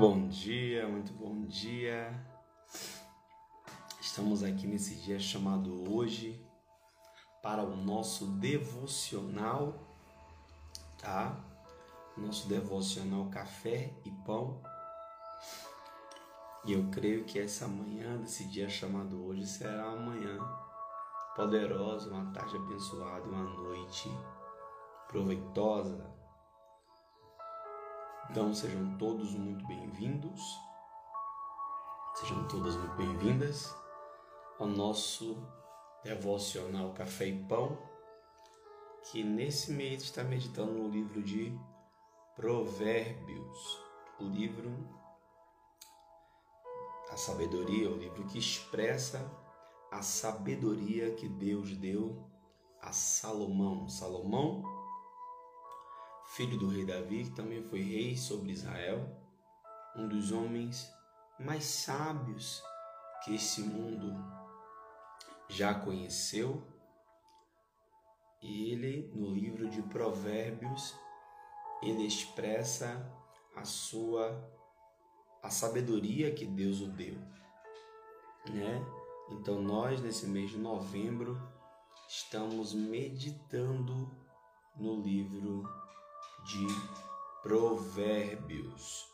[0.00, 2.18] Bom dia, muito bom dia.
[4.00, 6.42] Estamos aqui nesse dia chamado hoje
[7.42, 9.74] para o nosso devocional,
[10.96, 11.38] tá?
[12.16, 14.62] Nosso devocional café e pão.
[16.64, 20.38] E eu creio que essa manhã desse dia chamado hoje será uma manhã
[21.36, 24.10] poderosa, uma tarde abençoada, uma noite
[25.08, 26.19] proveitosa
[28.30, 30.40] então sejam todos muito bem-vindos,
[32.14, 33.74] sejam todas muito bem-vindas
[34.56, 35.36] ao nosso
[36.04, 37.76] devocional Café e Pão,
[39.10, 41.52] que nesse mês está meditando no livro de
[42.36, 43.82] Provérbios,
[44.20, 44.88] o livro
[47.10, 49.28] da sabedoria, o livro que expressa
[49.90, 52.30] a sabedoria que Deus deu
[52.80, 53.88] a Salomão.
[53.88, 54.62] Salomão
[56.36, 59.04] filho do rei Davi, que também foi rei sobre Israel,
[59.96, 60.92] um dos homens
[61.38, 62.62] mais sábios
[63.24, 64.14] que esse mundo
[65.48, 66.62] já conheceu.
[68.40, 70.94] E ele, no livro de Provérbios,
[71.82, 73.06] ele expressa
[73.56, 74.58] a sua
[75.42, 77.14] a sabedoria que Deus o deu,
[78.50, 78.86] né?
[79.30, 81.40] Então nós nesse mês de novembro
[82.06, 84.10] estamos meditando
[84.76, 85.64] no livro
[86.44, 86.66] de
[87.42, 89.08] Provérbios.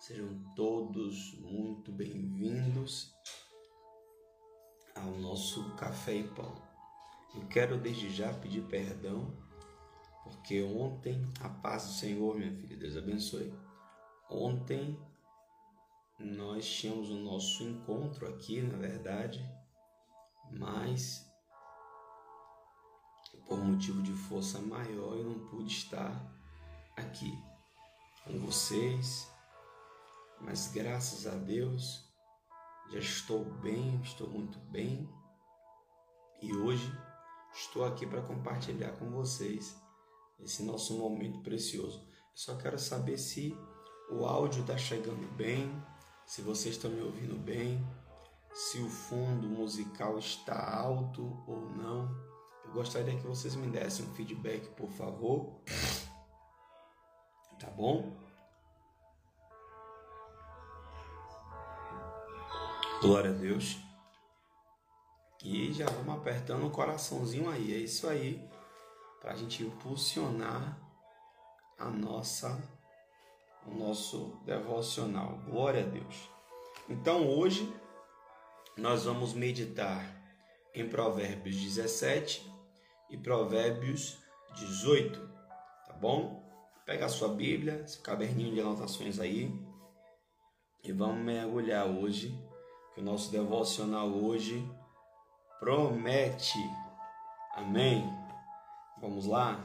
[0.00, 3.14] Sejam todos muito bem-vindos
[4.94, 6.54] ao nosso café e pão.
[7.34, 9.36] Eu quero desde já pedir perdão,
[10.24, 13.52] porque ontem, a paz do Senhor, minha filha, Deus abençoe.
[14.30, 14.98] Ontem
[16.18, 19.44] nós tínhamos o nosso encontro aqui, na verdade,
[20.50, 21.25] mas
[23.46, 26.12] por motivo de força maior, eu não pude estar
[26.96, 27.32] aqui
[28.24, 29.30] com vocês,
[30.40, 32.04] mas graças a Deus
[32.90, 35.08] já estou bem, estou muito bem
[36.42, 36.92] e hoje
[37.54, 39.76] estou aqui para compartilhar com vocês
[40.40, 41.98] esse nosso momento precioso.
[41.98, 43.56] Eu só quero saber se
[44.10, 45.70] o áudio está chegando bem,
[46.26, 47.84] se vocês estão me ouvindo bem,
[48.52, 52.25] se o fundo musical está alto ou não.
[52.66, 55.60] Eu gostaria que vocês me dessem um feedback, por favor.
[57.58, 58.12] Tá bom?
[63.00, 63.78] Glória a Deus.
[65.42, 67.72] E já vamos apertando o coraçãozinho aí.
[67.72, 68.46] É isso aí.
[69.20, 70.78] Para a gente impulsionar
[71.78, 72.62] a nossa,
[73.66, 75.38] o nosso devocional.
[75.46, 76.28] Glória a Deus.
[76.88, 77.72] Então hoje
[78.76, 80.04] nós vamos meditar
[80.74, 82.55] em Provérbios 17
[83.10, 84.18] e Provérbios
[84.54, 85.18] 18,
[85.86, 86.44] tá bom?
[86.84, 89.52] Pega a sua Bíblia, seu caderninho de anotações aí
[90.82, 92.32] e vamos mergulhar hoje,
[92.94, 94.64] que o nosso devocional hoje
[95.58, 96.58] promete.
[97.54, 98.08] Amém?
[99.00, 99.58] Vamos lá?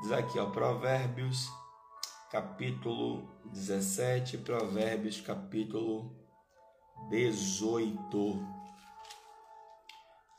[0.00, 1.50] Diz aqui, ó, Provérbios
[2.30, 6.16] capítulo 17, Provérbios capítulo
[7.10, 8.08] 18.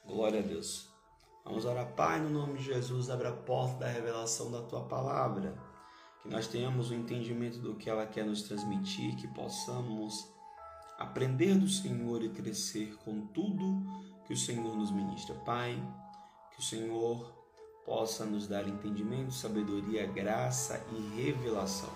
[0.07, 0.92] Glória a Deus.
[1.45, 5.53] Vamos orar, Pai, no nome de Jesus, abre a porta da revelação da tua palavra,
[6.21, 10.31] que nós tenhamos o entendimento do que ela quer nos transmitir, que possamos
[10.97, 13.83] aprender do Senhor e crescer com tudo
[14.25, 15.35] que o Senhor nos ministra.
[15.35, 15.75] Pai,
[16.53, 17.33] que o Senhor
[17.85, 21.91] possa nos dar entendimento, sabedoria, graça e revelação.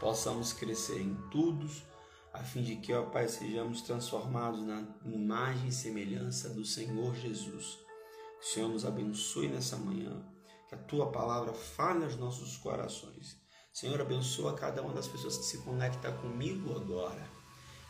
[0.00, 1.70] Possamos crescer em tudo,
[2.32, 7.83] a fim de que, ó Pai, sejamos transformados na imagem e semelhança do Senhor Jesus
[8.44, 10.22] o Senhor nos abençoe nessa manhã,
[10.68, 13.40] que a tua palavra fale aos nossos corações.
[13.72, 17.26] Senhor, abençoa cada uma das pessoas que se conecta comigo agora.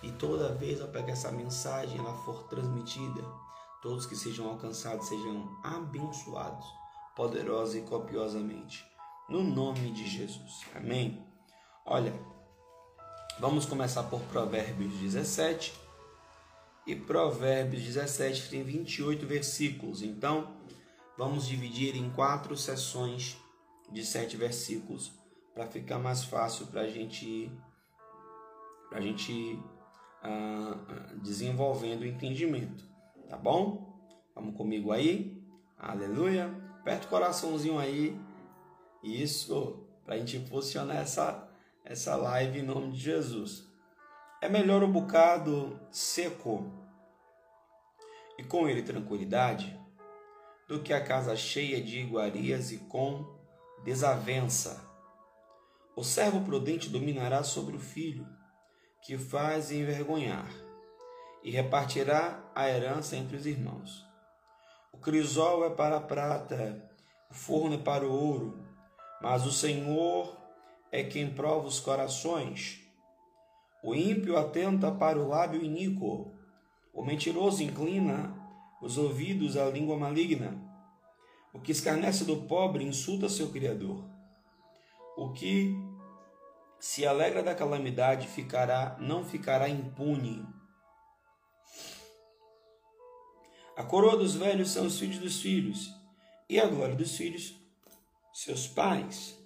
[0.01, 3.21] E toda vez eu pegar essa mensagem, ela for transmitida,
[3.83, 6.67] todos que sejam alcançados sejam abençoados,
[7.17, 8.87] poderosa e copiosamente.
[9.29, 10.61] No nome de Jesus.
[10.73, 11.27] Amém.
[11.85, 12.15] Olha,
[13.41, 15.75] vamos começar por Provérbios 17,
[16.87, 20.03] e Provérbios 17 tem 28 versículos.
[20.03, 20.57] Então,
[21.17, 23.37] vamos dividir em quatro sessões
[23.91, 25.13] de sete versículos
[25.55, 27.51] para ficar mais fácil para gente,
[28.93, 29.59] a gente
[30.23, 32.85] uh, desenvolvendo o entendimento.
[33.29, 33.95] Tá bom?
[34.35, 35.43] Vamos comigo aí?
[35.79, 36.47] Aleluia!
[36.81, 38.19] Aperta o coraçãozinho aí.
[39.03, 41.49] Isso, para a gente posicionar essa,
[41.85, 43.74] essa live em nome de Jesus.
[44.45, 46.71] É melhor o bocado seco
[48.37, 49.75] e com ele tranquilidade
[50.69, 53.25] do que a casa cheia de iguarias e com
[53.83, 54.87] desavença.
[55.97, 58.27] O servo prudente dominará sobre o filho,
[59.01, 60.53] que faz envergonhar,
[61.43, 64.05] e repartirá a herança entre os irmãos.
[64.93, 66.87] O crisol é para a prata,
[67.31, 68.63] o forno é para o ouro,
[69.23, 70.37] mas o Senhor
[70.93, 72.84] é quem prova os corações.
[73.85, 76.33] O ímpio atenta para o lábio iníquo,
[76.91, 78.35] o mentiroso inclina
[78.81, 80.59] os ouvidos à língua maligna.
[81.53, 84.03] O que escarnece do pobre insulta seu Criador.
[85.19, 85.77] O que
[86.81, 90.47] se alegra da calamidade ficará, não ficará impune.
[93.77, 95.95] A coroa dos velhos são os filhos dos filhos,
[96.49, 97.55] e a glória dos filhos,
[98.33, 99.39] seus pais.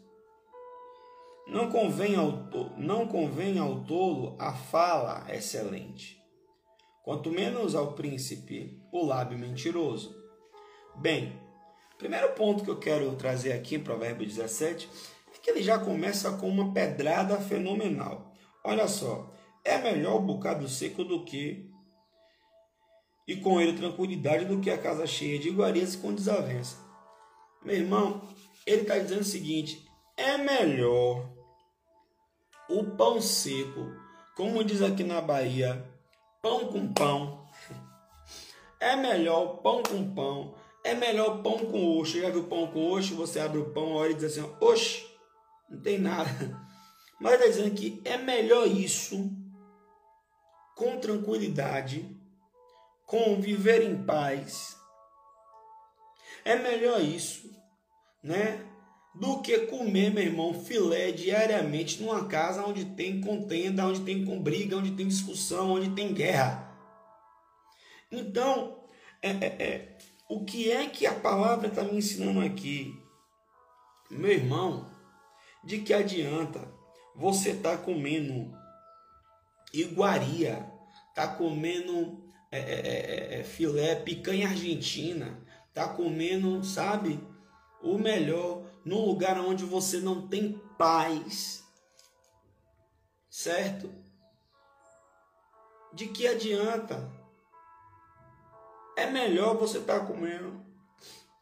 [1.49, 2.31] Não convém ao,
[2.77, 6.23] não convém ao tolo a fala excelente,
[7.03, 10.15] quanto menos ao príncipe o lábio mentiroso.
[10.97, 11.41] Bem,
[11.97, 14.91] primeiro ponto que eu quero trazer aqui em Provérbio 17
[15.35, 18.31] é que ele já começa com uma pedrada fenomenal.
[18.63, 19.33] Olha só,
[19.65, 21.67] é melhor o bocado seco do que
[23.27, 26.77] e com ele tranquilidade do que a casa cheia de iguarias com desavença.
[27.65, 28.21] Meu irmão,
[28.67, 31.38] ele está dizendo o seguinte: é melhor
[32.69, 33.93] o pão seco,
[34.37, 35.85] como diz aqui na Bahia,
[36.43, 37.47] pão com pão.
[38.81, 40.55] É melhor pão com pão.
[40.85, 42.21] É melhor pão com oxo.
[42.21, 43.17] Já viu pão com oxo?
[43.17, 45.05] Você abre o pão, olha e diz assim: Oxe,
[45.69, 46.31] não tem nada.
[47.21, 49.31] Mas está dizendo que é melhor isso,
[50.77, 52.17] com tranquilidade,
[53.05, 54.77] com viver em paz.
[56.45, 57.51] É melhor isso,
[58.23, 58.65] né?
[59.19, 64.77] Do que comer, meu irmão, filé diariamente numa casa onde tem contenda, onde tem briga,
[64.77, 66.73] onde tem discussão, onde tem guerra.
[68.13, 68.85] Então,
[69.21, 69.99] é, é, é,
[70.29, 72.95] o que é que a palavra está me ensinando aqui?
[74.11, 74.89] Meu irmão,
[75.65, 76.61] de que adianta
[77.17, 78.57] você estar tá comendo
[79.73, 80.65] iguaria,
[81.15, 85.39] tá comendo é é, é, é, é, filé, picanha argentina,
[85.75, 87.21] tá comendo, sabe,
[87.83, 91.65] o melhor num lugar onde você não tem paz,
[93.31, 93.93] certo?
[95.93, 97.11] De que adianta?
[98.97, 100.61] É melhor você estar tá comendo,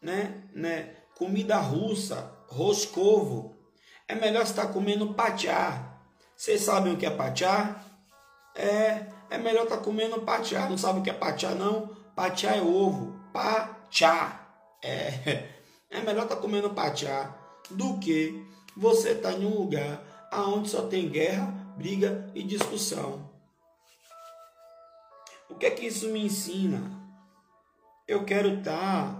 [0.00, 3.56] né, né, comida russa, roscovo,
[4.08, 5.98] é melhor estar comendo pachá.
[6.36, 7.82] Vocês sabem o que é pachá?
[8.54, 10.68] É, é melhor estar comendo pachá.
[10.68, 11.88] Não sabe o que é pachá, não?
[12.14, 13.18] Pachá é ovo.
[13.32, 14.46] Pachá.
[14.82, 15.48] É,
[15.90, 17.34] é melhor estar comendo pachá
[17.70, 18.44] do que
[18.76, 20.02] você estar em um lugar
[20.32, 23.30] onde só tem guerra, briga e discussão.
[25.48, 26.82] O que é que isso me ensina?
[28.06, 29.16] Eu quero estar,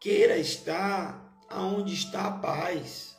[0.00, 3.16] queira estar aonde está a paz.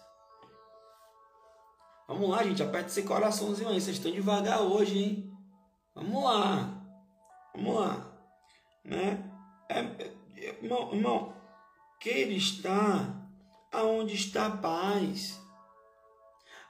[2.07, 3.81] Vamos lá, gente, aperta esse coraçãozinho aí.
[3.81, 5.38] Vocês estão devagar hoje, hein?
[5.95, 6.81] Vamos lá.
[7.55, 8.12] Vamos lá.
[8.83, 9.31] Né?
[9.69, 10.13] É, é,
[10.62, 11.34] irmão, irmão,
[12.05, 13.27] queira estar
[13.71, 15.41] aonde está a paz.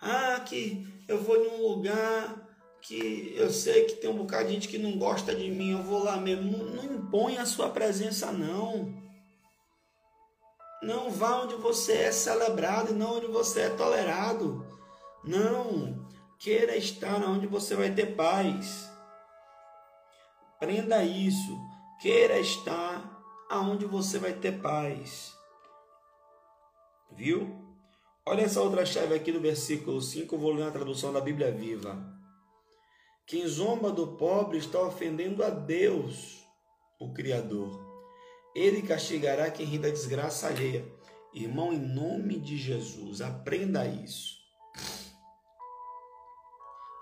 [0.01, 2.47] Ah, que eu vou em um lugar
[2.81, 5.83] que eu sei que tem um bocado de gente que não gosta de mim, eu
[5.83, 6.57] vou lá mesmo.
[6.57, 8.93] Não, não impõe a sua presença, não.
[10.81, 14.65] Não vá onde você é celebrado e não onde você é tolerado.
[15.21, 16.07] Não,
[16.39, 18.89] queira estar onde você vai ter paz.
[20.61, 21.59] Prenda isso.
[21.99, 23.14] Queira estar
[23.49, 25.35] aonde você vai ter paz.
[27.11, 27.63] Viu?
[28.25, 31.95] Olha essa outra chave aqui do versículo 5, vou ler na tradução da Bíblia Viva.
[33.27, 36.43] Quem zomba do pobre está ofendendo a Deus,
[36.99, 37.83] o Criador.
[38.55, 40.85] Ele castigará quem ri da desgraça alheia.
[41.33, 44.35] Irmão, em nome de Jesus, aprenda isso.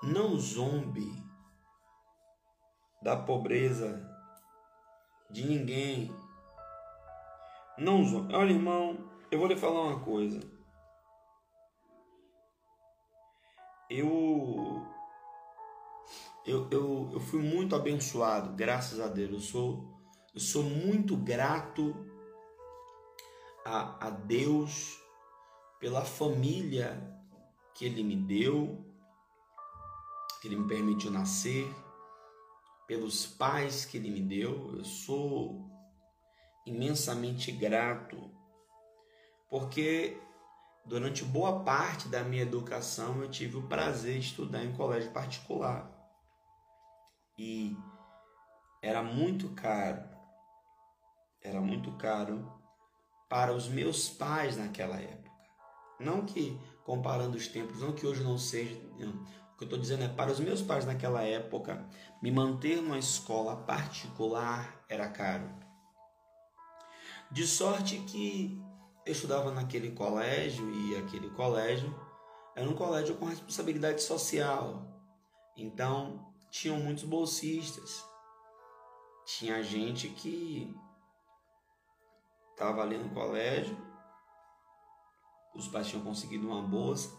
[0.02, 1.24] Não zombe
[3.02, 4.02] da pobreza
[5.30, 6.23] de ninguém.
[7.78, 8.34] Não zombe.
[8.34, 10.40] Olha, irmão, eu vou lhe falar uma coisa.
[13.90, 14.86] Eu,
[16.46, 19.32] eu, eu, eu fui muito abençoado, graças a Deus.
[19.32, 20.02] Eu sou,
[20.34, 21.96] eu sou muito grato
[23.66, 25.00] a, a Deus
[25.80, 27.12] pela família
[27.74, 28.86] que Ele me deu,
[30.42, 31.68] que Ele me permitiu nascer,
[32.88, 34.76] pelos pais que Ele me deu.
[34.78, 35.63] Eu sou
[36.66, 38.32] imensamente grato,
[39.50, 40.18] porque
[40.86, 45.90] durante boa parte da minha educação eu tive o prazer de estudar em colégio particular.
[47.38, 47.76] E
[48.82, 50.04] era muito caro,
[51.42, 52.52] era muito caro
[53.30, 55.32] para os meus pais naquela época.
[56.00, 58.80] Não que comparando os tempos, não que hoje não seja.
[59.00, 59.24] Não.
[59.54, 61.88] O que eu estou dizendo é para os meus pais naquela época,
[62.22, 65.50] me manter numa escola particular era caro.
[67.34, 68.62] De sorte que
[69.04, 71.92] eu estudava naquele colégio e aquele colégio
[72.56, 74.86] era um colégio com responsabilidade social.
[75.58, 78.06] Então, tinham muitos bolsistas.
[79.26, 80.72] Tinha gente que
[82.52, 83.76] estava ali no colégio,
[85.56, 87.18] os pais tinham conseguido uma bolsa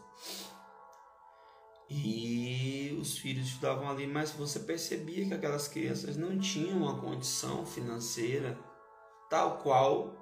[1.90, 7.66] e os filhos estudavam ali, mas você percebia que aquelas crianças não tinham uma condição
[7.66, 8.56] financeira
[9.34, 10.14] tal qual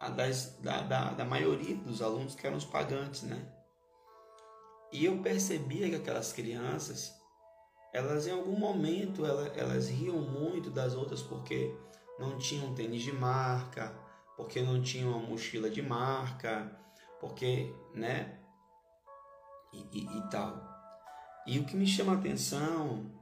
[0.00, 3.48] a das, da, da, da maioria dos alunos que eram os pagantes, né?
[4.92, 7.14] E eu percebia que aquelas crianças,
[7.94, 11.72] elas em algum momento, elas, elas riam muito das outras porque
[12.18, 13.96] não tinham tênis de marca,
[14.36, 16.76] porque não tinham uma mochila de marca,
[17.20, 18.36] porque, né?
[19.72, 20.60] E, e, e tal.
[21.46, 23.12] E o que me chama a atenção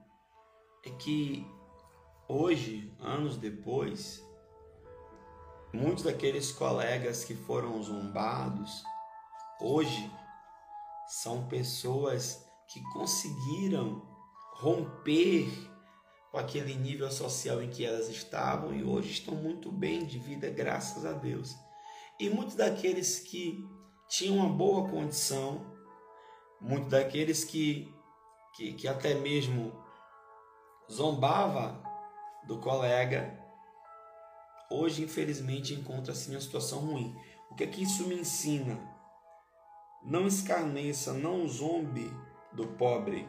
[0.83, 1.47] é que
[2.27, 4.30] hoje, anos depois,
[5.73, 8.83] muitos daqueles colegas que foram zombados,
[9.61, 10.11] hoje
[11.07, 14.03] são pessoas que conseguiram
[14.55, 15.49] romper
[16.31, 20.49] com aquele nível social em que elas estavam e hoje estão muito bem de vida,
[20.49, 21.57] graças a Deus.
[22.19, 23.67] E muitos daqueles que
[24.09, 25.67] tinham uma boa condição,
[26.61, 27.93] muitos daqueles que,
[28.55, 29.73] que, que até mesmo
[30.91, 31.83] zombava
[32.47, 33.40] do colega,
[34.71, 37.15] hoje infelizmente encontra-se em uma situação ruim.
[37.51, 38.79] O que é que isso me ensina?
[40.05, 42.11] Não escarneça, não zombe
[42.53, 43.29] do pobre.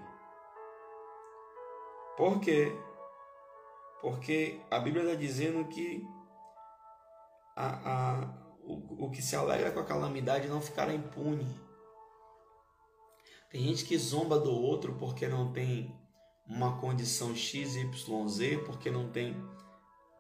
[2.16, 2.72] Por quê?
[4.02, 6.06] Porque a Bíblia está dizendo que
[7.56, 11.48] a, a, o, o que se alegra com a calamidade não ficará impune.
[13.50, 15.94] Tem gente que zomba do outro porque não tem
[16.48, 19.36] uma condição X, Y, Z, porque não tem.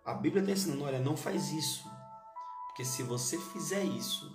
[0.06, 1.90] A Bíblia está ensinando: olha, não faz isso.
[2.68, 4.32] Porque se você fizer isso,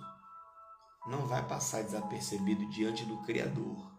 [1.07, 3.91] não vai passar desapercebido diante do Criador.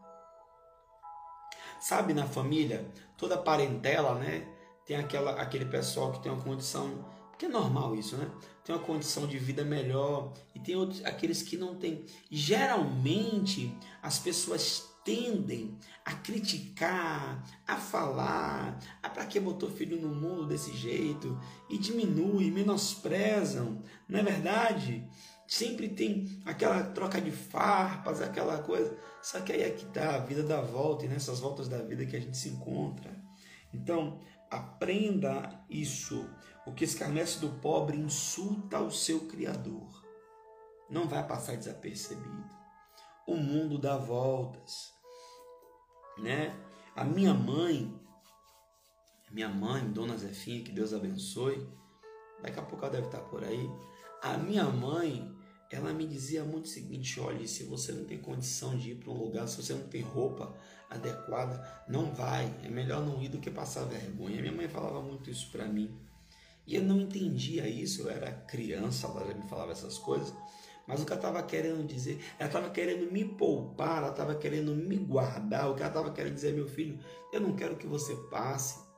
[1.81, 4.55] Sabe, na família, toda parentela, né?
[4.89, 7.05] tem aquela, aquele pessoal que tem uma condição,
[7.37, 8.27] que é normal isso, né?
[8.65, 12.07] Tem uma condição de vida melhor e tem outros, aqueles que não têm.
[12.31, 20.47] Geralmente as pessoas tendem a criticar, a falar, a para que botou filho no mundo
[20.47, 21.39] desse jeito
[21.71, 25.09] e diminui, menosprezam, não é verdade?
[25.47, 28.97] Sempre tem aquela troca de farpas, aquela coisa.
[29.23, 32.05] Só que aí é que tá a vida da volta e nessas voltas da vida
[32.05, 33.17] que a gente se encontra.
[33.73, 36.29] Então, Aprenda isso.
[36.67, 40.05] O que escarnece do pobre insulta o seu Criador.
[40.91, 42.49] Não vai passar desapercebido.
[43.27, 44.95] O mundo dá voltas.
[46.21, 46.55] Né?
[46.97, 47.95] A minha mãe,
[49.31, 51.67] minha mãe, Dona Zefinha, que Deus abençoe,
[52.43, 53.71] daqui a pouco ela deve estar por aí.
[54.23, 55.33] A minha mãe,
[55.71, 59.11] ela me dizia muito o seguinte: olha, se você não tem condição de ir para
[59.11, 60.55] um lugar, se você não tem roupa
[60.91, 62.53] adequada, não vai.
[62.65, 64.41] É melhor não ir do que passar vergonha.
[64.41, 65.95] Minha mãe falava muito isso para mim.
[66.67, 70.35] E eu não entendia isso, eu era criança, ela já me falava essas coisas.
[70.89, 74.75] Mas o que ela estava querendo dizer, ela estava querendo me poupar, ela estava querendo
[74.75, 75.71] me guardar.
[75.71, 76.99] O que ela estava querendo dizer, meu filho,
[77.31, 78.89] eu não quero que você passe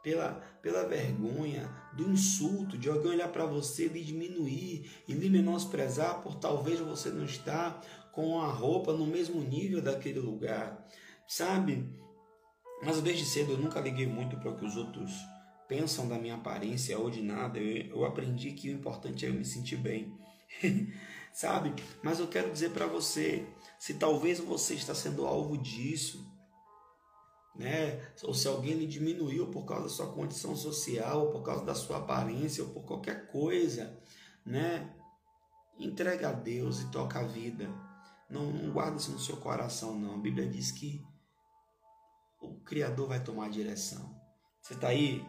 [0.00, 6.22] pela, pela vergonha, do insulto, de alguém olhar para você, lhe diminuir e lhe menosprezar
[6.22, 7.80] por talvez você não estar
[8.12, 10.86] com a roupa no mesmo nível daquele lugar,
[11.26, 11.84] sabe?
[12.82, 15.12] Mas desde cedo eu nunca liguei muito para o que os outros
[15.68, 17.58] pensam da minha aparência ou de nada.
[17.58, 20.12] Eu, eu aprendi que o importante é eu me sentir bem,
[21.32, 21.74] sabe?
[22.02, 23.46] Mas eu quero dizer para você,
[23.78, 26.30] se talvez você está sendo alvo disso,
[27.54, 28.00] né?
[28.22, 31.74] Ou se alguém lhe diminuiu por causa da sua condição social, ou por causa da
[31.74, 33.98] sua aparência, ou por qualquer coisa,
[34.44, 34.94] né?
[35.78, 37.68] Entrega a Deus e toca a vida.
[38.28, 40.14] Não, não guarda isso no seu coração, não.
[40.14, 41.04] A Bíblia diz que
[42.40, 44.14] o Criador vai tomar a direção.
[44.62, 45.24] Você está aí?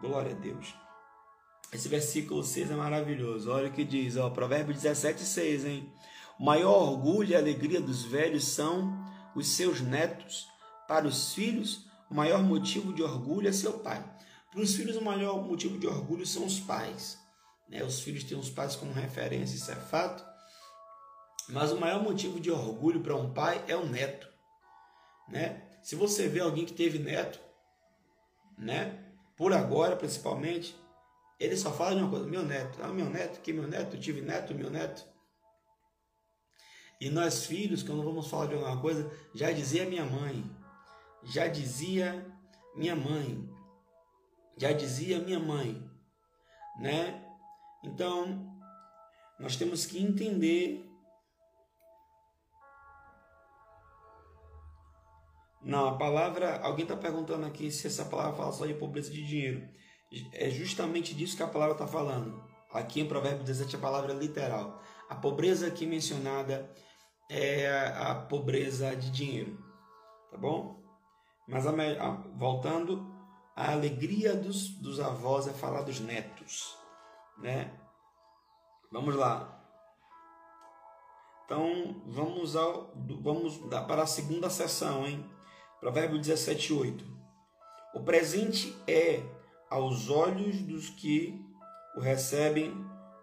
[0.00, 0.85] Glória a Deus.
[1.72, 3.50] Esse versículo 6 é maravilhoso.
[3.50, 5.92] Olha o que diz, ó, Provérbio 17, 6, hein?
[6.38, 9.04] O maior orgulho e alegria dos velhos são
[9.34, 10.46] os seus netos
[10.86, 14.04] para os filhos, o maior motivo de orgulho é seu pai.
[14.50, 17.18] Para os filhos, o maior motivo de orgulho são os pais.
[17.68, 17.82] Né?
[17.82, 20.24] Os filhos têm os pais como referência, isso é fato.
[21.48, 24.28] Mas o maior motivo de orgulho para um pai é o neto.
[25.28, 25.62] Né?
[25.82, 27.40] Se você vê alguém que teve neto,
[28.56, 29.04] né?
[29.36, 30.76] por agora principalmente,
[31.38, 34.20] ele só fala de uma coisa: meu neto, ah, meu neto, que meu neto, tive
[34.20, 35.06] neto, meu neto.
[37.00, 40.44] E nós filhos, quando vamos falar de alguma coisa, já dizia minha mãe,
[41.22, 42.26] já dizia
[42.74, 43.48] minha mãe,
[44.56, 45.82] já dizia minha mãe,
[46.80, 47.22] né?
[47.84, 48.58] Então,
[49.38, 50.86] nós temos que entender
[55.66, 59.26] Não, a palavra, alguém está perguntando aqui se essa palavra fala só de pobreza de
[59.26, 59.68] dinheiro.
[60.32, 62.42] É justamente disso que a palavra está falando.
[62.72, 64.80] Aqui em Provérbio 17 a palavra é literal.
[65.08, 66.70] A pobreza aqui mencionada
[67.30, 69.58] é a pobreza de dinheiro,
[70.30, 70.82] tá bom?
[71.48, 73.06] Mas a, a, voltando,
[73.54, 76.76] a alegria dos, dos avós é falar dos netos,
[77.38, 77.72] né?
[78.92, 79.52] Vamos lá.
[81.44, 85.24] Então, vamos, ao, vamos para a segunda sessão, hein?
[85.80, 87.04] Provérbio 17, 8.
[87.94, 89.22] O presente é
[89.70, 91.44] aos olhos dos que
[91.96, 92.74] o recebem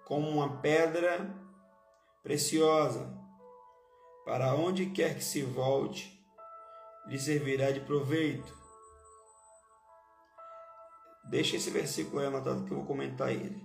[0.06, 1.34] como uma pedra
[2.22, 3.12] preciosa,
[4.26, 6.20] para onde quer que se volte,
[7.08, 8.58] lhe servirá de proveito.
[11.30, 13.64] Deixa esse versículo aí anotado que eu vou comentar ele.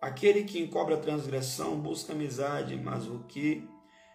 [0.00, 3.68] Aquele que encobre a transgressão busca amizade, mas o que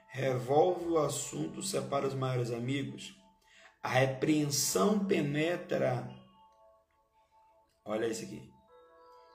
[0.08, 3.20] revolve o assunto separa os maiores amigos.
[3.82, 6.08] A repreensão penetra.
[7.86, 8.50] Olha isso aqui.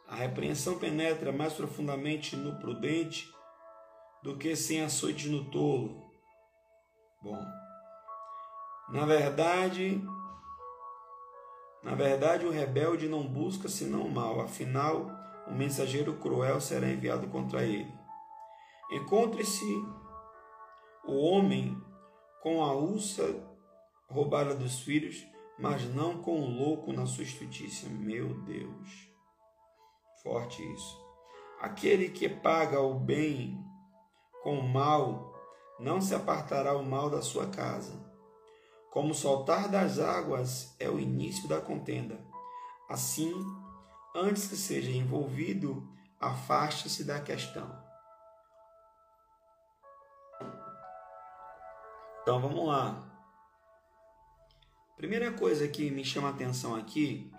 [0.07, 3.31] A repreensão penetra mais profundamente no prudente
[4.23, 6.11] do que sem açoite no tolo.
[7.23, 7.39] Bom,
[8.89, 10.03] na verdade,
[11.83, 15.11] na verdade o rebelde não busca senão o mal, afinal,
[15.47, 17.93] o mensageiro cruel será enviado contra ele.
[18.91, 19.85] Encontre-se
[21.05, 21.77] o homem
[22.43, 23.47] com a ursa
[24.09, 25.27] roubada dos filhos,
[25.59, 27.89] mas não com o louco na sua.
[27.89, 29.11] Meu Deus,
[30.23, 31.09] forte isso.
[31.61, 33.59] Aquele que paga o bem
[34.43, 35.35] com o mal,
[35.81, 38.07] não se apartará o mal da sua casa.
[38.91, 42.25] Como soltar das águas é o início da contenda.
[42.89, 43.35] Assim,
[44.15, 45.87] antes que seja envolvido,
[46.21, 47.69] afaste-se da questão.
[52.23, 53.08] Então vamos lá.
[54.99, 57.31] Primeira coisa que me chama a atenção aqui,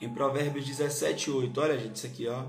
[0.00, 1.60] em Provérbios 17, 8.
[1.60, 2.44] Olha, gente, isso aqui, ó.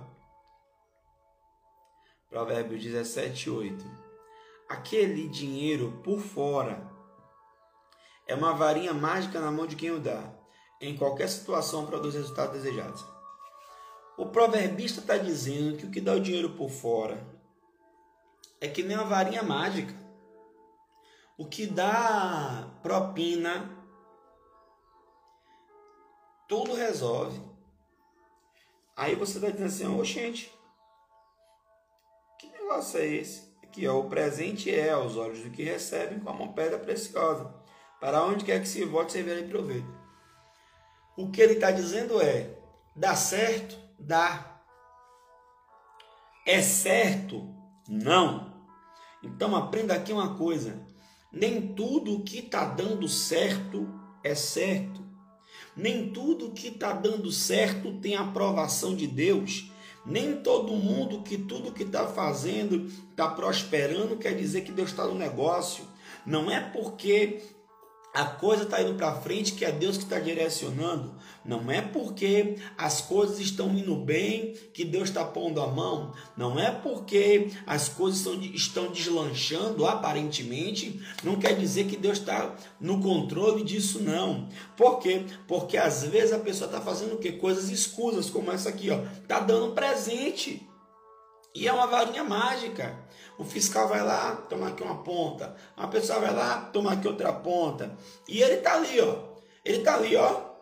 [2.29, 3.83] Provérbios 17, 8.
[4.69, 6.87] Aquele dinheiro por fora
[8.27, 10.31] é uma varinha mágica na mão de quem o dá.
[10.79, 13.03] Em qualquer situação produz resultados desejados.
[14.15, 17.25] O proverbista está dizendo que o que dá o dinheiro por fora
[18.61, 20.02] é que nem uma varinha mágica.
[21.43, 23.69] O que dá propina,
[26.47, 27.41] tudo resolve.
[28.95, 30.49] Aí você está dizendo assim, oh, gente,
[32.73, 33.53] negócio é esse?
[33.61, 37.53] Aqui, ó, o presente é aos olhos do que recebem como uma pedra preciosa.
[37.99, 39.87] Para onde quer que se volte, servirá de proveito.
[41.17, 42.57] O que ele está dizendo é:
[42.95, 43.77] dá certo?
[43.99, 44.61] Dá.
[46.45, 47.53] É certo?
[47.89, 48.65] Não.
[49.21, 50.92] Então aprenda aqui uma coisa:
[51.33, 53.89] nem tudo que está dando certo
[54.23, 55.01] é certo.
[55.75, 59.71] Nem tudo que está dando certo tem aprovação de Deus.
[60.05, 65.07] Nem todo mundo que tudo que está fazendo está prosperando quer dizer que Deus está
[65.07, 65.83] no negócio.
[66.23, 67.41] Não é porque
[68.13, 71.15] a coisa está indo para frente que é Deus que está direcionando.
[71.43, 76.13] Não é porque as coisas estão indo bem que Deus está pondo a mão.
[76.37, 78.23] Não é porque as coisas
[78.53, 81.01] estão, deslanchando aparentemente.
[81.23, 84.47] Não quer dizer que Deus está no controle disso, não.
[84.77, 85.25] Por quê?
[85.47, 87.31] Porque às vezes a pessoa está fazendo o quê?
[87.31, 88.99] Coisas escusas, como essa aqui, ó.
[89.23, 90.67] Está dando presente.
[91.55, 92.97] E é uma varinha mágica.
[93.37, 95.55] O fiscal vai lá, toma aqui uma ponta.
[95.77, 97.95] A pessoa vai lá, toma aqui outra ponta.
[98.27, 99.33] E ele tá ali, ó.
[99.63, 100.53] Ele tá ali, ó.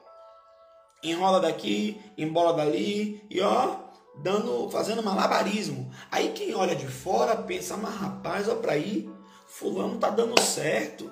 [1.04, 3.76] Enrola daqui, embola dali e ó,
[4.18, 5.92] dando, fazendo malabarismo.
[6.12, 9.10] Aí quem olha de fora pensa, mas rapaz, ó para aí,
[9.48, 11.12] fulano tá dando certo.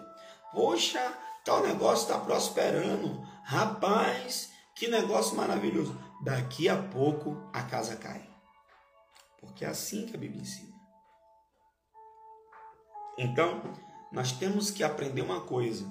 [0.54, 1.02] Poxa,
[1.44, 3.20] tal negócio tá prosperando.
[3.44, 5.98] Rapaz, que negócio maravilhoso.
[6.24, 8.29] Daqui a pouco a casa cai.
[9.40, 10.76] Porque é assim que a Bíblia ensina.
[13.18, 13.62] Então,
[14.12, 15.86] nós temos que aprender uma coisa.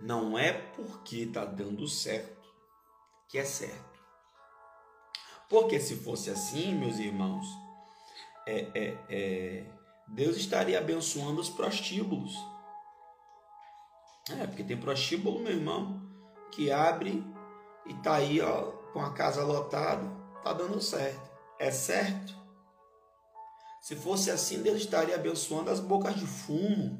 [0.00, 2.40] Não é porque está dando certo
[3.28, 4.00] que é certo.
[5.48, 7.46] Porque se fosse assim, meus irmãos,
[8.46, 9.66] é, é, é,
[10.08, 12.34] Deus estaria abençoando os prostíbulos.
[14.30, 16.00] É, porque tem prostíbulo, meu irmão,
[16.52, 17.24] que abre
[17.86, 20.08] e tá aí ó, com a casa lotada,
[20.42, 21.29] tá dando certo.
[21.60, 22.34] É certo?
[23.82, 26.98] Se fosse assim, Deus estaria abençoando as bocas de fumo.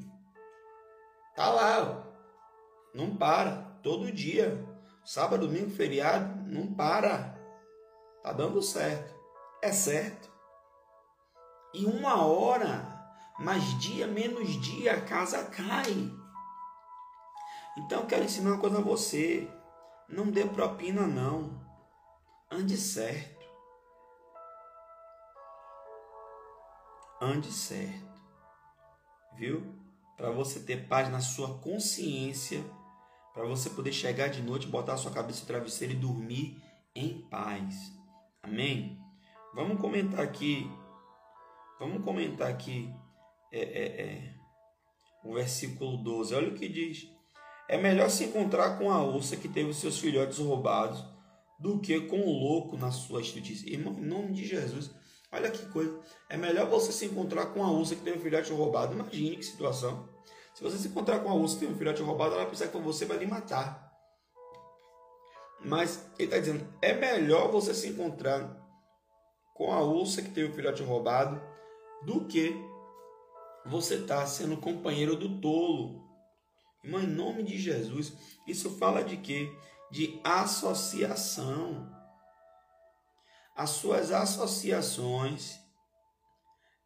[1.34, 2.94] Tá lá, ó.
[2.94, 4.62] não para, todo dia.
[5.02, 7.40] Sábado, domingo, feriado, não para.
[8.22, 9.18] Tá dando certo.
[9.62, 10.30] É certo.
[11.72, 16.12] E uma hora, mais dia menos dia, a casa cai.
[17.78, 19.50] Então eu quero ensinar uma coisa a você.
[20.06, 21.58] Não dê propina não.
[22.50, 23.39] Ande certo.
[27.20, 28.10] Ande certo.
[29.36, 29.74] Viu?
[30.16, 32.62] Para você ter paz na sua consciência,
[33.32, 36.62] para você poder chegar de noite, botar sua cabeça no travesseiro e dormir
[36.94, 37.92] em paz.
[38.42, 38.98] Amém?
[39.54, 40.70] Vamos comentar aqui.
[41.78, 42.92] Vamos comentar aqui
[43.52, 44.34] é, é, é,
[45.24, 46.34] o versículo 12.
[46.34, 47.08] Olha o que diz.
[47.68, 51.04] É melhor se encontrar com a onça que teve seus filhotes roubados
[51.58, 53.68] do que com o louco na sua justiça.
[53.68, 54.90] Irmão, em nome de Jesus,
[55.32, 56.00] Olha que coisa.
[56.28, 58.94] É melhor você se encontrar com a ursa que tem um filhote roubado.
[58.94, 60.08] Imagine que situação.
[60.54, 62.68] Se você se encontrar com a ursa que tem um filhote roubado, ela vai pensar
[62.68, 63.88] que você vai lhe matar.
[65.64, 68.58] Mas ele está dizendo: é melhor você se encontrar
[69.54, 71.40] com a ursa que tem um filhote roubado
[72.04, 72.54] do que
[73.66, 76.08] você estar tá sendo companheiro do tolo.
[76.82, 78.12] Irmão, em nome de Jesus,
[78.48, 79.52] isso fala de quê?
[79.90, 81.99] De associação
[83.60, 85.60] as suas associações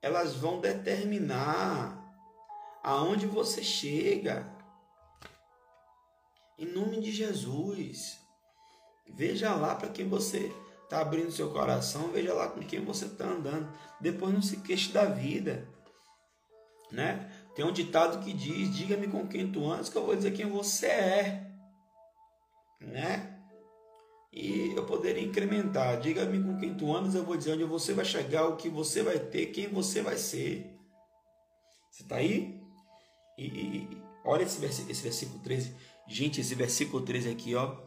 [0.02, 1.96] elas vão determinar
[2.82, 4.44] aonde você chega.
[6.58, 8.18] Em nome de Jesus.
[9.06, 13.26] Veja lá para quem você está abrindo seu coração, veja lá com quem você está
[13.26, 13.72] andando.
[14.00, 15.68] Depois não se queixe da vida.
[16.90, 17.30] Né?
[17.54, 20.50] Tem um ditado que diz: Diga-me com quem tu andas, que eu vou dizer quem
[20.50, 21.50] você é.
[22.80, 23.33] Né?
[24.34, 26.00] E eu poderia incrementar.
[26.00, 29.00] Diga-me com quem tu andas, eu vou dizer onde você vai chegar, o que você
[29.00, 30.76] vai ter, quem você vai ser.
[31.88, 32.60] Você está aí?
[33.38, 35.76] E, e, olha esse versículo, esse versículo 13.
[36.08, 37.80] Gente, esse versículo 13 aqui, ó.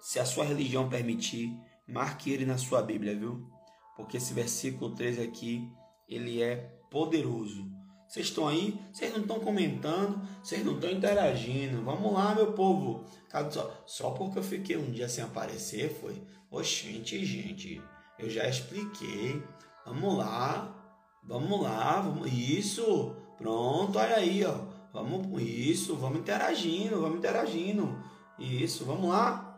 [0.00, 3.48] Se a sua religião permitir, marque ele na sua Bíblia, viu?
[3.96, 5.70] Porque esse versículo 13 aqui,
[6.08, 6.56] ele é
[6.90, 7.70] poderoso.
[8.12, 8.78] Vocês estão aí?
[8.92, 10.20] Vocês não estão comentando?
[10.42, 11.82] Vocês não estão interagindo?
[11.82, 13.06] Vamos lá, meu povo.
[13.50, 16.22] Só, só porque eu fiquei um dia sem aparecer foi.
[16.50, 17.80] Oxente, gente,
[18.18, 19.42] eu já expliquei.
[19.86, 20.76] Vamos lá.
[21.24, 22.04] Vamos lá.
[22.26, 23.16] Isso.
[23.38, 24.56] Pronto, olha aí, ó.
[24.92, 25.96] Vamos com isso.
[25.96, 27.00] Vamos interagindo.
[27.00, 27.98] Vamos interagindo.
[28.38, 29.51] Isso, vamos lá.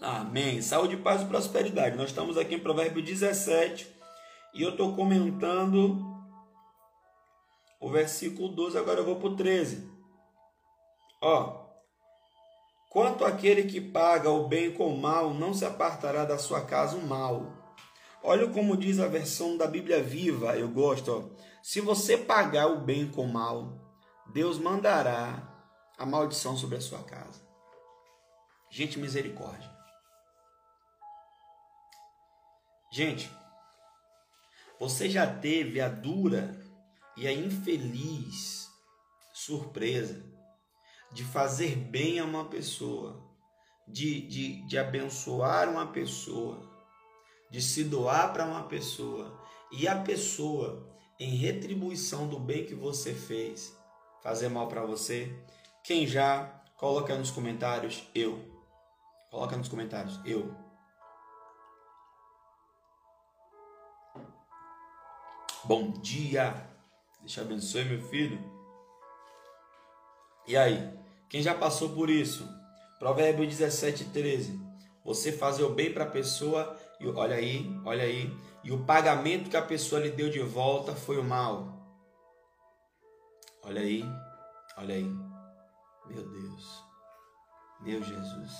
[0.00, 0.60] Amém.
[0.60, 1.96] Saúde, paz e prosperidade.
[1.96, 3.90] Nós estamos aqui em Provérbio 17
[4.54, 6.16] e eu estou comentando
[7.80, 9.90] o versículo 12, agora eu vou para o 13.
[11.20, 11.66] Ó.
[12.90, 16.96] Quanto aquele que paga o bem com o mal, não se apartará da sua casa
[16.96, 17.52] o mal.
[18.22, 21.12] Olha como diz a versão da Bíblia Viva, eu gosto.
[21.12, 21.36] Ó.
[21.62, 23.72] Se você pagar o bem com o mal,
[24.32, 25.42] Deus mandará
[25.98, 27.40] a maldição sobre a sua casa.
[28.70, 29.75] Gente, misericórdia.
[32.90, 33.30] Gente,
[34.78, 36.58] você já teve a dura
[37.16, 38.68] e a infeliz
[39.32, 40.24] surpresa
[41.12, 43.24] de fazer bem a uma pessoa,
[43.86, 46.70] de, de, de abençoar uma pessoa,
[47.50, 49.40] de se doar para uma pessoa
[49.72, 50.86] e a pessoa,
[51.18, 53.74] em retribuição do bem que você fez,
[54.22, 55.34] fazer mal para você?
[55.82, 56.44] Quem já?
[56.76, 58.38] Coloca nos comentários eu.
[59.30, 60.65] Coloca nos comentários eu.
[65.66, 66.54] Bom dia.
[67.18, 68.38] Deus te abençoe, meu filho.
[70.46, 70.96] E aí,
[71.28, 72.48] quem já passou por isso?
[73.00, 74.60] Provérbio 17, 13.
[75.04, 79.50] Você fazer o bem para a pessoa, e olha aí, olha aí, e o pagamento
[79.50, 81.84] que a pessoa lhe deu de volta foi o mal.
[83.64, 84.04] Olha aí,
[84.76, 85.10] olha aí.
[86.06, 86.84] Meu Deus.
[87.80, 88.52] Meu Jesus.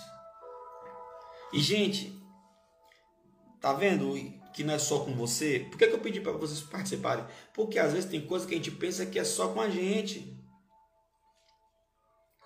[1.53, 2.21] E gente,
[3.61, 4.13] tá vendo?
[4.57, 5.67] Que não é só com você.
[5.71, 7.27] Por que, que eu pedi para vocês participarem?
[7.53, 10.35] Porque às vezes tem coisa que a gente pensa que é só com a gente.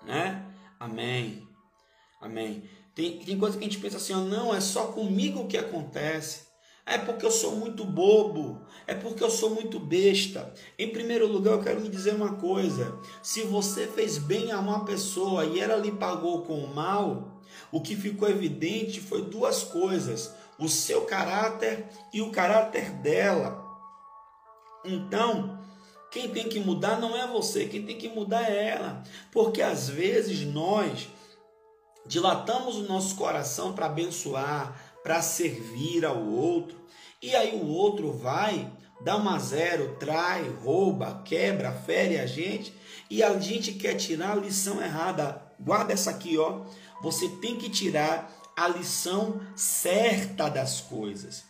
[0.05, 0.45] Né?
[0.81, 1.47] Amém.
[2.21, 2.65] Amém.
[2.97, 6.51] Tem, tem coisa que a gente pensa assim, ó, não, é só comigo que acontece.
[6.85, 8.61] É porque eu sou muito bobo.
[8.89, 10.53] É porque eu sou muito besta.
[10.77, 14.85] Em primeiro lugar, eu quero lhe dizer uma coisa: se você fez bem a uma
[14.85, 20.35] pessoa e ela lhe pagou com o mal, o que ficou evidente foi duas coisas
[20.61, 23.67] o seu caráter e o caráter dela.
[24.85, 25.59] Então,
[26.11, 29.03] quem tem que mudar não é você, quem tem que mudar é ela.
[29.33, 31.09] Porque às vezes nós
[32.07, 36.79] dilatamos o nosso coração para abençoar, para servir ao outro,
[37.23, 38.71] e aí o outro vai,
[39.03, 42.75] dá uma zero, trai, rouba, quebra, fere a gente,
[43.09, 45.43] e a gente quer tirar a lição errada.
[45.59, 46.63] Guarda essa aqui, ó.
[47.03, 51.45] Você tem que tirar a lição certa das coisas.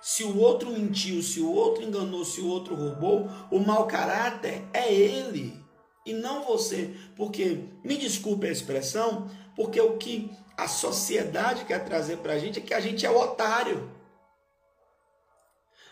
[0.00, 4.64] Se o outro mentiu, se o outro enganou, se o outro roubou, o mau caráter
[4.72, 5.62] é ele
[6.04, 6.94] e não você.
[7.16, 12.58] Porque, me desculpe a expressão, porque o que a sociedade quer trazer para a gente
[12.58, 13.90] é que a gente é o otário.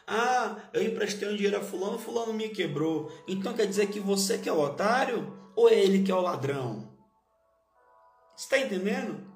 [0.07, 3.13] Ah, eu emprestei um dinheiro a fulano, fulano me quebrou.
[3.29, 6.21] Então quer dizer que você que é o otário ou é ele que é o
[6.21, 6.91] ladrão?
[8.37, 9.30] Está entendendo?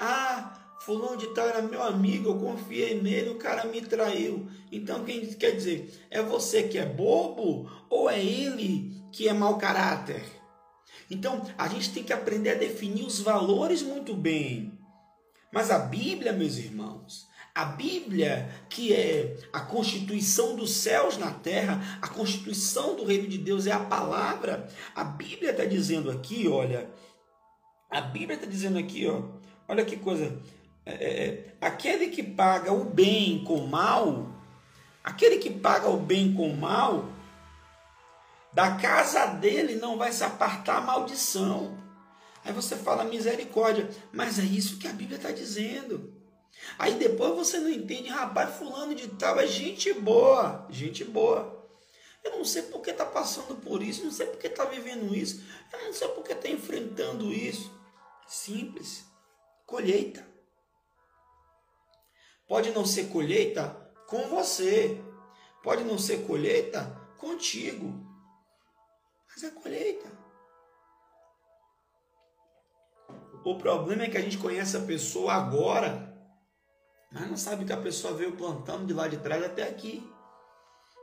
[0.00, 4.48] Ah, fulano de tal era meu amigo, eu confiei nele, o cara me traiu.
[4.72, 6.06] Então quem quer dizer?
[6.10, 10.22] É você que é bobo ou é ele que é mau caráter?
[11.10, 14.72] Então a gente tem que aprender a definir os valores muito bem.
[15.52, 21.98] Mas a Bíblia, meus irmãos, a Bíblia, que é a constituição dos céus na terra,
[22.00, 24.68] a constituição do reino de Deus é a palavra.
[24.94, 26.88] A Bíblia está dizendo aqui, olha,
[27.90, 29.39] a Bíblia está dizendo aqui, ó,
[29.70, 30.36] olha que coisa.
[30.84, 34.26] É, é, é, aquele que paga o bem com o mal,
[35.04, 37.08] aquele que paga o bem com o mal,
[38.52, 41.78] da casa dele não vai se apartar a maldição.
[42.44, 46.12] Aí você fala misericórdia, mas é isso que a Bíblia está dizendo.
[46.76, 51.58] Aí depois você não entende, rapaz, fulano de tal é gente boa, gente boa.
[52.24, 55.84] Eu não sei porque está passando por isso, não sei porque está vivendo isso, eu
[55.84, 57.70] não sei porque está enfrentando isso.
[58.26, 59.09] Simples.
[59.70, 60.28] Colheita.
[62.46, 65.00] Pode não ser colheita com você,
[65.62, 66.84] pode não ser colheita
[67.16, 67.88] contigo,
[69.28, 70.10] mas é colheita.
[73.44, 76.10] O problema é que a gente conhece a pessoa agora
[77.10, 80.08] mas não sabe que a pessoa veio plantando de lá de trás até aqui.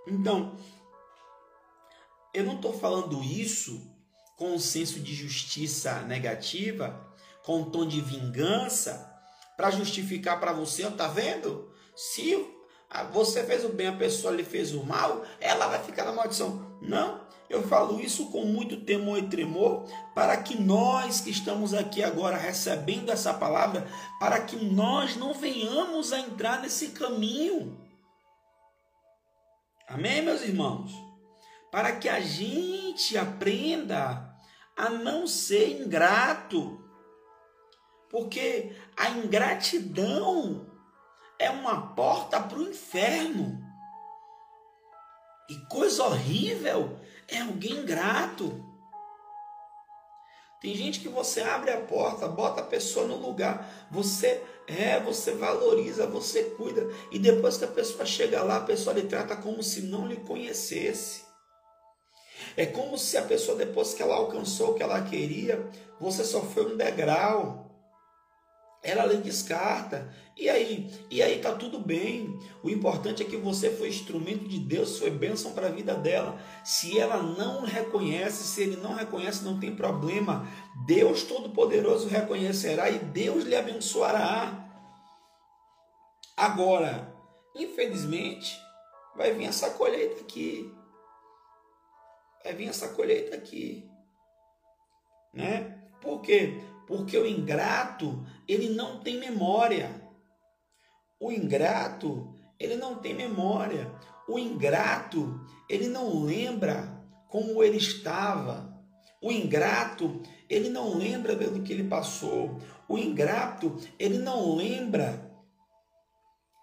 [0.08, 0.58] Então,
[2.34, 3.94] eu não estou falando isso
[4.38, 7.07] com um senso de justiça negativa,
[7.48, 9.10] com um tom de vingança,
[9.56, 11.72] para justificar para você, ó, tá vendo?
[11.96, 12.46] Se
[13.14, 16.78] você fez o bem, a pessoa lhe fez o mal, ela vai ficar na maldição.
[16.82, 22.04] Não, eu falo isso com muito temor e tremor, para que nós que estamos aqui
[22.04, 23.88] agora recebendo essa palavra,
[24.20, 27.80] para que nós não venhamos a entrar nesse caminho.
[29.88, 30.92] Amém, meus irmãos?
[31.72, 34.36] Para que a gente aprenda
[34.76, 36.84] a não ser ingrato.
[38.10, 40.66] Porque a ingratidão
[41.40, 43.64] é uma porta para o inferno.
[45.50, 48.64] E coisa horrível é alguém grato.
[50.62, 55.32] Tem gente que você abre a porta, bota a pessoa no lugar, você é, você
[55.32, 59.64] valoriza, você cuida, e depois que a pessoa chega lá, a pessoa lhe trata como
[59.64, 61.22] se não lhe conhecesse.
[62.56, 66.42] É como se a pessoa, depois que ela alcançou o que ela queria, você só
[66.42, 67.67] foi um degrau
[68.82, 70.14] ela lhe descarta.
[70.36, 70.92] E aí?
[71.10, 72.40] E aí tá tudo bem.
[72.64, 76.40] O importante é que você foi instrumento de Deus, foi bênção para a vida dela.
[76.64, 80.48] Se ela não reconhece, se ele não reconhece, não tem problema.
[80.86, 84.66] Deus Todo-Poderoso reconhecerá e Deus lhe abençoará.
[86.36, 87.14] Agora,
[87.56, 88.58] infelizmente,
[89.16, 90.72] vai vir essa colheita aqui.
[92.44, 93.90] Vai vir essa colheita aqui.
[95.34, 95.82] Né?
[96.00, 96.62] Por quê?
[96.88, 99.92] Porque o ingrato, ele não tem memória.
[101.20, 103.92] O ingrato, ele não tem memória.
[104.26, 108.74] O ingrato, ele não lembra como ele estava.
[109.22, 112.58] O ingrato, ele não lembra do que ele passou.
[112.88, 115.30] O ingrato, ele não lembra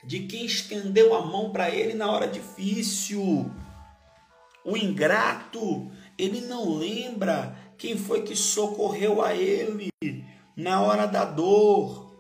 [0.05, 3.51] de quem estendeu a mão para ele na hora difícil.
[4.65, 9.94] O ingrato, ele não lembra quem foi que socorreu a ele
[10.57, 12.15] na hora da dor.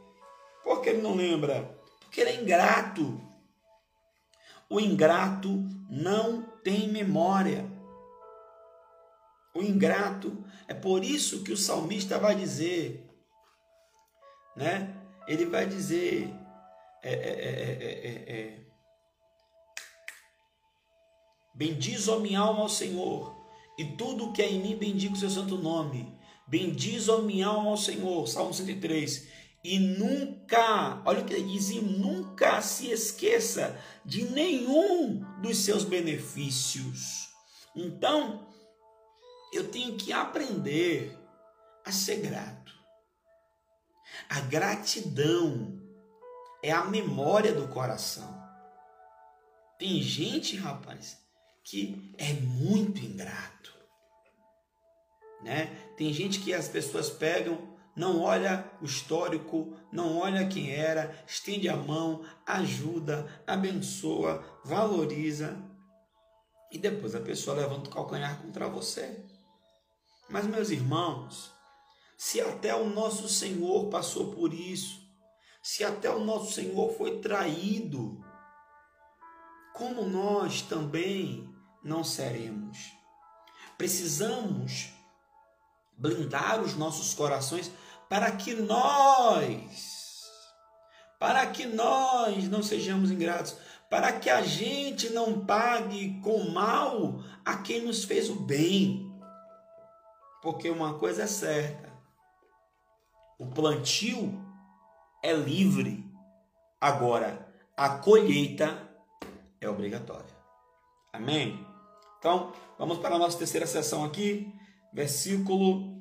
[0.62, 1.78] Por que ele não lembra?
[2.00, 3.20] Porque ele é ingrato.
[4.68, 7.70] O ingrato não tem memória.
[9.54, 13.08] O ingrato, é por isso que o salmista vai dizer,
[14.56, 15.00] né?
[15.28, 16.28] Ele vai dizer,
[17.02, 18.60] é, é, é,
[21.54, 23.32] bendiz a minha alma ao Senhor,
[23.78, 26.13] e tudo que é em mim bendiga o seu santo nome.
[26.46, 29.28] Bendiz a minha alma ao Senhor, Salmo 103.
[29.64, 35.84] E nunca, olha o que ele diz, e nunca se esqueça de nenhum dos seus
[35.84, 37.30] benefícios.
[37.74, 38.46] Então,
[39.52, 41.18] eu tenho que aprender
[41.84, 42.74] a ser grato.
[44.28, 45.80] A gratidão
[46.62, 48.42] é a memória do coração.
[49.78, 51.18] Tem gente, rapaz,
[51.62, 53.73] que é muito ingrato.
[55.44, 55.66] Né?
[55.94, 57.58] Tem gente que as pessoas pegam,
[57.94, 65.54] não olha o histórico, não olha quem era, estende a mão, ajuda, abençoa, valoriza
[66.72, 69.22] e depois a pessoa levanta o calcanhar contra você.
[70.30, 71.52] Mas meus irmãos,
[72.16, 74.98] se até o nosso Senhor passou por isso,
[75.62, 78.18] se até o nosso Senhor foi traído,
[79.74, 82.78] como nós também não seremos.
[83.76, 84.93] Precisamos
[85.96, 87.70] blindar os nossos corações
[88.08, 90.24] para que nós,
[91.18, 93.56] para que nós não sejamos ingratos,
[93.90, 99.12] para que a gente não pague com mal a quem nos fez o bem.
[100.42, 101.92] Porque uma coisa é certa:
[103.38, 104.40] o plantio
[105.22, 106.04] é livre,
[106.80, 108.78] agora a colheita
[109.60, 110.34] é obrigatória.
[111.12, 111.64] Amém?
[112.18, 114.52] Então, vamos para a nossa terceira sessão aqui,
[114.94, 116.00] versículo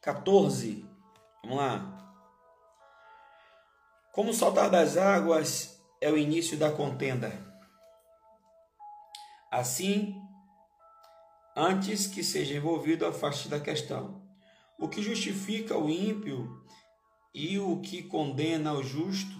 [0.00, 0.88] 14.
[1.44, 1.98] Vamos lá.
[4.10, 7.30] Como saltar das águas é o início da contenda.
[9.50, 10.14] Assim,
[11.54, 14.22] antes que seja envolvido, afaste da questão.
[14.78, 16.64] O que justifica o ímpio
[17.34, 19.36] e o que condena o justo,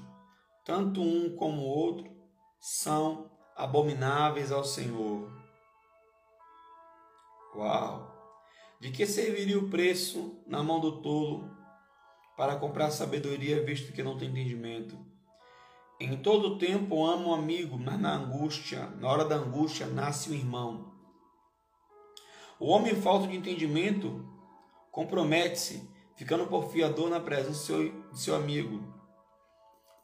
[0.65, 2.15] tanto um como o outro,
[2.61, 5.42] são abomináveis ao Senhor.
[7.55, 8.11] Uau!
[8.81, 11.51] De que serviria o preço na mão do tolo
[12.37, 14.99] para comprar sabedoria, visto que não tem entendimento?
[16.01, 20.35] Em todo tempo amo um amigo, mas na angústia, na hora da angústia, nasce um
[20.35, 20.93] irmão.
[22.59, 24.27] O homem falta de entendimento
[24.91, 28.83] compromete-se, ficando porfiador na presença de seu, de seu amigo.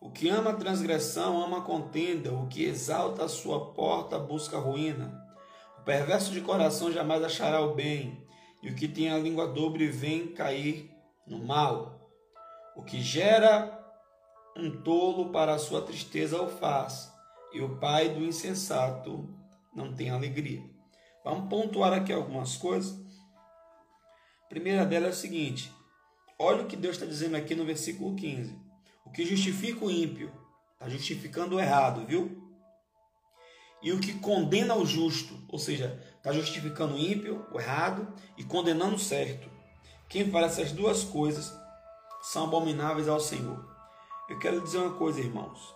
[0.00, 4.56] O que ama a transgressão ama a contenda, o que exalta a sua porta busca
[4.56, 5.27] a ruína.
[5.80, 8.26] O perverso de coração jamais achará o bem,
[8.62, 10.90] e o que tem a língua dobre vem cair
[11.26, 12.10] no mal.
[12.76, 13.74] O que gera
[14.56, 17.12] um tolo para a sua tristeza o faz,
[17.52, 19.28] e o pai do insensato
[19.74, 20.62] não tem alegria.
[21.24, 22.98] Vamos pontuar aqui algumas coisas.
[24.44, 25.72] A primeira delas é a seguinte:
[26.38, 28.58] olha o que Deus está dizendo aqui no versículo 15.
[29.04, 30.32] O que justifica o ímpio
[30.74, 32.47] está justificando o errado, viu?
[33.80, 38.42] E o que condena o justo, ou seja, está justificando o ímpio, o errado, e
[38.42, 39.48] condenando o certo.
[40.08, 41.54] Quem faz essas duas coisas
[42.22, 43.64] são abomináveis ao Senhor.
[44.28, 45.74] Eu quero dizer uma coisa, irmãos.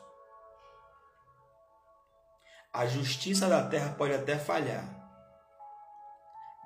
[2.73, 4.85] A justiça da terra pode até falhar,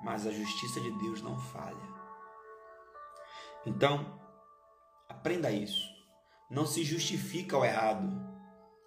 [0.01, 1.97] mas a justiça de Deus não falha.
[3.65, 4.17] Então,
[5.09, 5.85] aprenda isso.
[6.49, 8.07] Não se justifica o errado.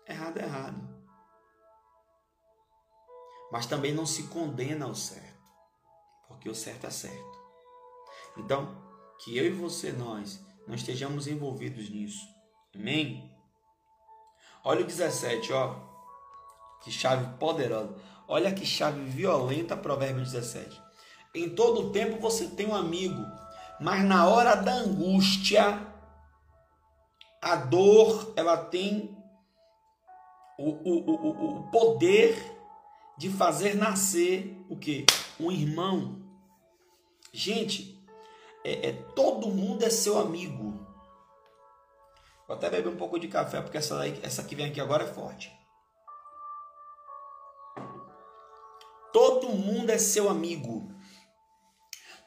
[0.08, 0.89] Errado é errado.
[3.50, 5.40] Mas também não se condena o certo,
[6.28, 7.38] porque o certo é certo.
[8.36, 8.76] Então,
[9.18, 12.40] que eu e você, nós, não estejamos envolvidos nisso
[12.74, 13.28] Amém?
[14.62, 15.74] Olha o 17, ó.
[16.82, 17.94] Que chave poderosa.
[18.28, 20.80] Olha que chave violenta, Provérbio 17.
[21.34, 23.20] Em todo tempo você tem um amigo,
[23.80, 25.86] mas na hora da angústia,
[27.42, 29.16] a dor, ela tem
[30.58, 32.36] o, o, o, o poder
[33.20, 35.04] de fazer nascer o que?
[35.38, 36.22] Um irmão.
[37.30, 38.02] Gente,
[38.64, 40.86] é, é, todo mundo é seu amigo.
[42.48, 45.04] Vou até beber um pouco de café, porque essa, daí, essa que vem aqui agora
[45.04, 45.52] é forte.
[49.12, 50.90] Todo mundo é seu amigo.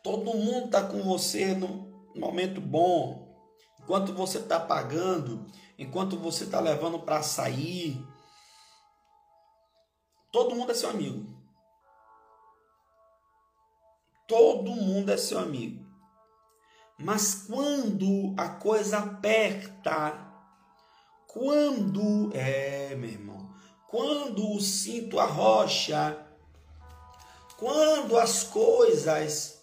[0.04, 3.36] Todo mundo está com você no momento bom.
[3.82, 8.13] Enquanto você está pagando, enquanto você está levando para sair.
[10.34, 11.32] Todo mundo é seu amigo.
[14.28, 15.86] Todo mundo é seu amigo.
[16.98, 20.28] Mas quando a coisa aperta,
[21.28, 23.54] quando é, meu irmão,
[23.88, 26.26] quando o cinto arrocha,
[27.56, 29.62] quando as coisas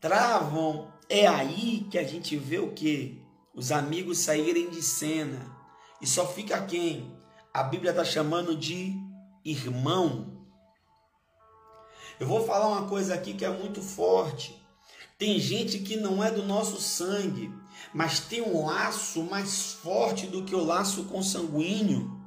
[0.00, 3.22] travam, é aí que a gente vê o que?
[3.54, 5.54] Os amigos saírem de cena.
[6.00, 7.14] E só fica quem?
[7.52, 9.01] A Bíblia está chamando de
[9.44, 10.46] irmão.
[12.18, 14.60] Eu vou falar uma coisa aqui que é muito forte.
[15.18, 17.52] Tem gente que não é do nosso sangue,
[17.94, 22.20] mas tem um laço mais forte do que o laço consanguíneo.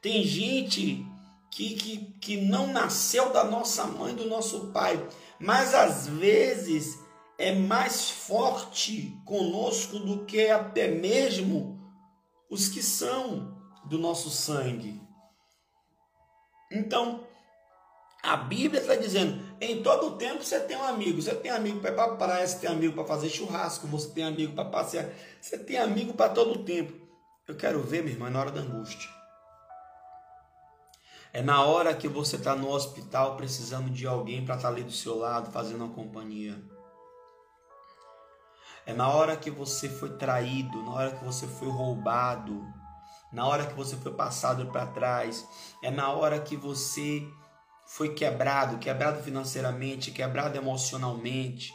[0.00, 1.06] Tem gente
[1.50, 5.06] que, que, que não nasceu da nossa mãe, do nosso pai,
[5.38, 6.98] mas às vezes
[7.36, 11.78] é mais forte conosco do que até mesmo
[12.48, 15.01] os que são do nosso sangue.
[16.72, 17.26] Então,
[18.22, 21.20] a Bíblia está dizendo: em todo tempo você tem um amigo.
[21.20, 24.08] Você tem amigo para ir para a praia, você tem amigo para fazer churrasco, você
[24.10, 25.10] tem amigo para passear,
[25.40, 26.92] você tem amigo para todo o tempo.
[27.46, 29.10] Eu quero ver, irmão, é na hora da angústia.
[31.34, 34.84] É na hora que você está no hospital precisando de alguém para estar tá ali
[34.84, 36.62] do seu lado, fazendo uma companhia.
[38.84, 42.62] É na hora que você foi traído, na hora que você foi roubado,
[43.32, 45.46] na hora que você foi passado para trás,
[45.82, 47.26] é na hora que você
[47.86, 51.74] foi quebrado, quebrado financeiramente, quebrado emocionalmente.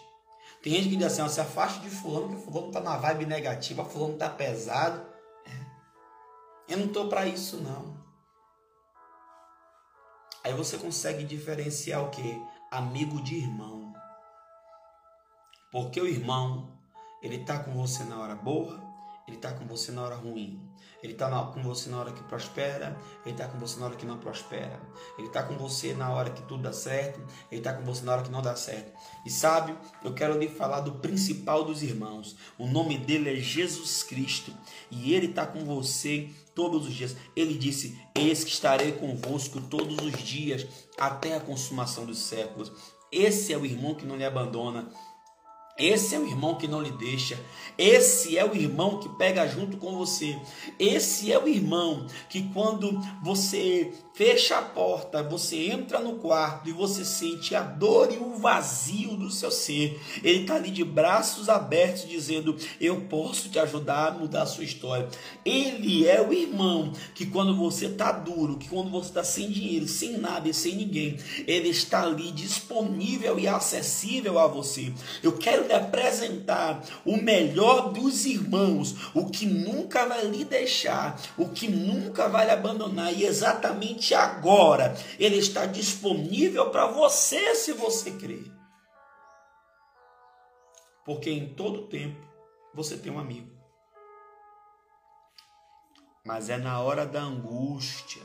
[0.62, 3.26] Tem gente que diz assim, ó, se afaste de fulano, que fulano tá na vibe
[3.26, 5.06] negativa, fulano tá pesado.
[5.46, 6.74] É.
[6.74, 7.98] Eu não tô para isso não.
[10.44, 12.42] Aí você consegue diferenciar o que?
[12.72, 13.94] Amigo de irmão.
[15.72, 16.78] Porque o irmão
[17.22, 18.82] ele está com você na hora boa,
[19.28, 20.67] ele está com você na hora ruim.
[21.04, 24.06] Ele está com você na hora que prospera, ele está com você na hora que
[24.06, 24.80] não prospera.
[25.18, 27.20] Ele está com você na hora que tudo dá certo,
[27.52, 28.92] ele está com você na hora que não dá certo.
[29.26, 32.36] E sabe, eu quero lhe falar do principal dos irmãos.
[32.58, 34.52] O nome dele é Jesus Cristo
[34.90, 37.16] e ele está com você todos os dias.
[37.36, 40.66] Ele disse: Eis que estarei convosco todos os dias
[41.00, 42.72] até a consumação dos séculos.
[43.12, 44.90] Esse é o irmão que não lhe abandona.
[45.78, 47.40] Esse é o irmão que não lhe deixa.
[47.78, 50.36] Esse é o irmão que pega junto com você.
[50.80, 56.74] Esse é o irmão que quando você fecha a porta, você entra no quarto e
[56.74, 60.02] você sente a dor e o vazio do seu ser.
[60.24, 64.64] Ele está ali de braços abertos dizendo: Eu posso te ajudar a mudar a sua
[64.64, 65.08] história.
[65.46, 69.88] Ele é o irmão que quando você está duro, que quando você está sem dinheiro,
[69.88, 74.92] sem nada e sem ninguém, ele está ali disponível e acessível a você.
[75.22, 81.50] Eu quero lhe apresentar o melhor dos irmãos, o que nunca vai lhe deixar, o
[81.50, 84.96] que nunca vai lhe abandonar e exatamente agora.
[85.20, 88.52] Ele está disponível para você se você crer.
[91.06, 92.20] Porque em todo tempo
[92.74, 93.56] você tem um amigo.
[96.26, 98.22] Mas é na hora da angústia.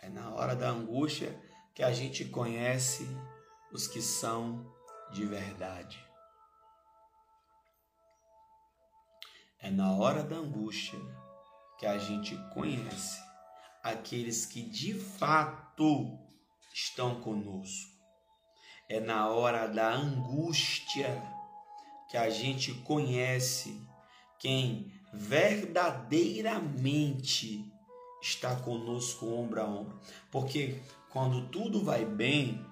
[0.00, 1.38] É na hora da angústia
[1.74, 3.06] que a gente conhece
[3.72, 4.70] os que são
[5.12, 6.04] de verdade.
[9.58, 11.00] É na hora da angústia
[11.78, 13.20] que a gente conhece,
[13.82, 16.16] aqueles que de fato
[16.72, 17.90] estão conosco.
[18.88, 21.20] É na hora da angústia
[22.10, 23.84] que a gente conhece
[24.38, 27.68] quem verdadeiramente
[28.22, 30.00] está conosco ombro a ombro.
[30.30, 32.64] Porque quando tudo vai bem,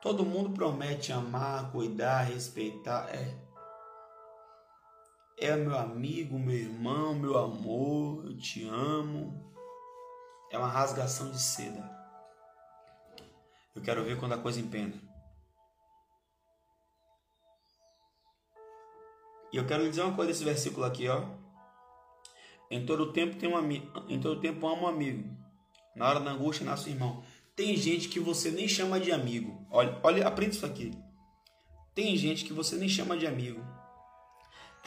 [0.00, 3.08] todo mundo promete amar, cuidar, respeitar.
[3.14, 3.36] É,
[5.38, 9.52] é meu amigo, meu irmão, meu amor, eu te amo.
[10.50, 11.96] É uma rasgação de seda.
[13.74, 14.94] Eu quero ver quando a coisa empena.
[19.52, 21.22] E eu quero dizer uma coisa desse versículo aqui, ó.
[22.70, 25.36] Em todo tempo tem um amigo, em todo tempo amo um amigo.
[25.96, 27.24] Na hora da angústia nasce o irmão.
[27.58, 29.66] Tem gente que você nem chama de amigo.
[29.70, 30.96] Olha, olha, aprende isso aqui.
[31.94, 33.62] Tem gente que você nem chama de amigo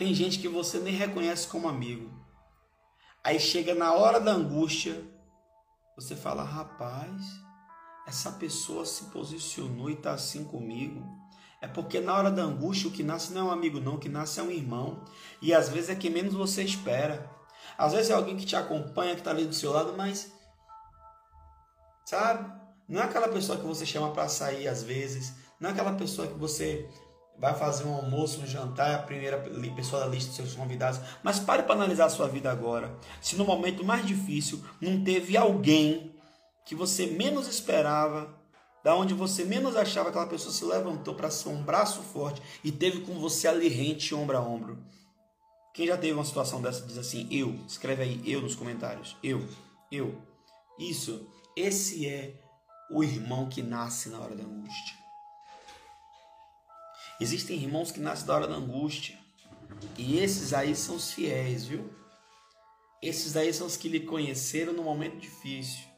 [0.01, 2.11] tem gente que você nem reconhece como amigo.
[3.23, 4.99] Aí chega na hora da angústia,
[5.95, 7.21] você fala: rapaz,
[8.07, 11.07] essa pessoa se posicionou e está assim comigo.
[11.61, 13.99] É porque na hora da angústia o que nasce não é um amigo, não, o
[13.99, 15.05] que nasce é um irmão.
[15.39, 17.29] E às vezes é quem menos você espera.
[17.77, 20.33] Às vezes é alguém que te acompanha, que está ali do seu lado, mas.
[22.05, 22.60] Sabe?
[22.87, 25.33] Não é aquela pessoa que você chama para sair às vezes.
[25.59, 26.89] Não é aquela pessoa que você
[27.37, 29.37] vai fazer um almoço, um jantar, é a primeira
[29.75, 30.99] pessoa da lista dos seus convidados.
[31.23, 32.95] Mas pare para analisar a sua vida agora.
[33.21, 36.15] Se no momento mais difícil não teve alguém
[36.65, 38.39] que você menos esperava,
[38.83, 42.41] da onde você menos achava que aquela pessoa se levantou para ser um braço forte
[42.63, 44.77] e teve com você ali rente ombro a ombro.
[45.73, 47.55] Quem já teve uma situação dessa diz assim: eu.
[47.67, 49.15] Escreve aí eu nos comentários.
[49.23, 49.47] Eu,
[49.91, 50.21] eu.
[50.77, 52.40] Isso, esse é
[52.91, 54.95] o irmão que nasce na hora da angústia.
[57.19, 59.17] Existem irmãos que nascem da hora da angústia.
[59.97, 61.89] E esses aí são os fiéis, viu?
[63.01, 65.91] Esses aí são os que lhe conheceram no momento difícil.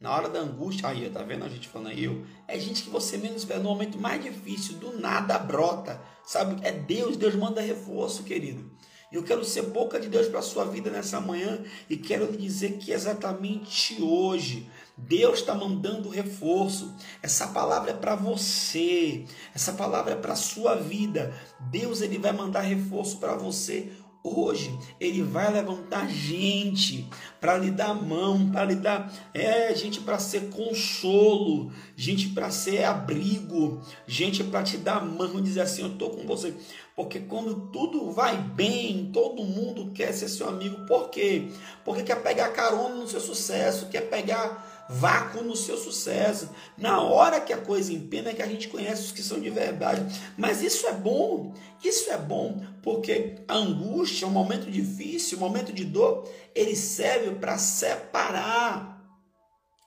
[0.00, 2.04] Na hora da angústia, aí, tá vendo a gente falando aí?
[2.04, 6.60] Eu, é gente que você menos espera no momento mais difícil, do nada brota, sabe?
[6.66, 8.68] É Deus, Deus manda reforço, querido.
[9.12, 12.78] Eu quero ser boca de Deus para sua vida nessa manhã e quero lhe dizer
[12.78, 16.94] que exatamente hoje Deus está mandando reforço.
[17.22, 19.24] Essa palavra é para você.
[19.54, 21.34] Essa palavra é para sua vida.
[21.58, 23.92] Deus ele vai mandar reforço para você
[24.24, 27.08] hoje ele vai levantar gente
[27.40, 32.84] para lhe dar mão, para lhe dar é, gente para ser consolo, gente para ser
[32.84, 36.54] abrigo, gente para te dar mão e dizer assim, eu tô com você.
[36.94, 40.86] Porque quando tudo vai bem, todo mundo quer ser seu amigo.
[40.86, 41.48] Por quê?
[41.84, 46.50] Porque quer pegar carona no seu sucesso, quer pegar vácuo no seu sucesso.
[46.76, 49.50] Na hora que a coisa empena é que a gente conhece os que são de
[49.50, 50.02] verdade.
[50.36, 55.40] Mas isso é bom, isso é bom, porque a angústia, o um momento difícil, o
[55.40, 59.00] um momento de dor, ele serve para separar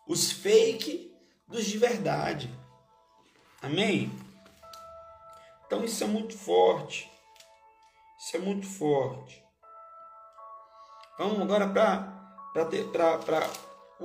[0.08, 1.14] os fake
[1.48, 2.50] dos de verdade.
[3.62, 4.12] Amém?
[5.66, 7.10] Então isso é muito forte.
[8.20, 9.44] Isso é muito forte.
[11.18, 13.50] Vamos agora para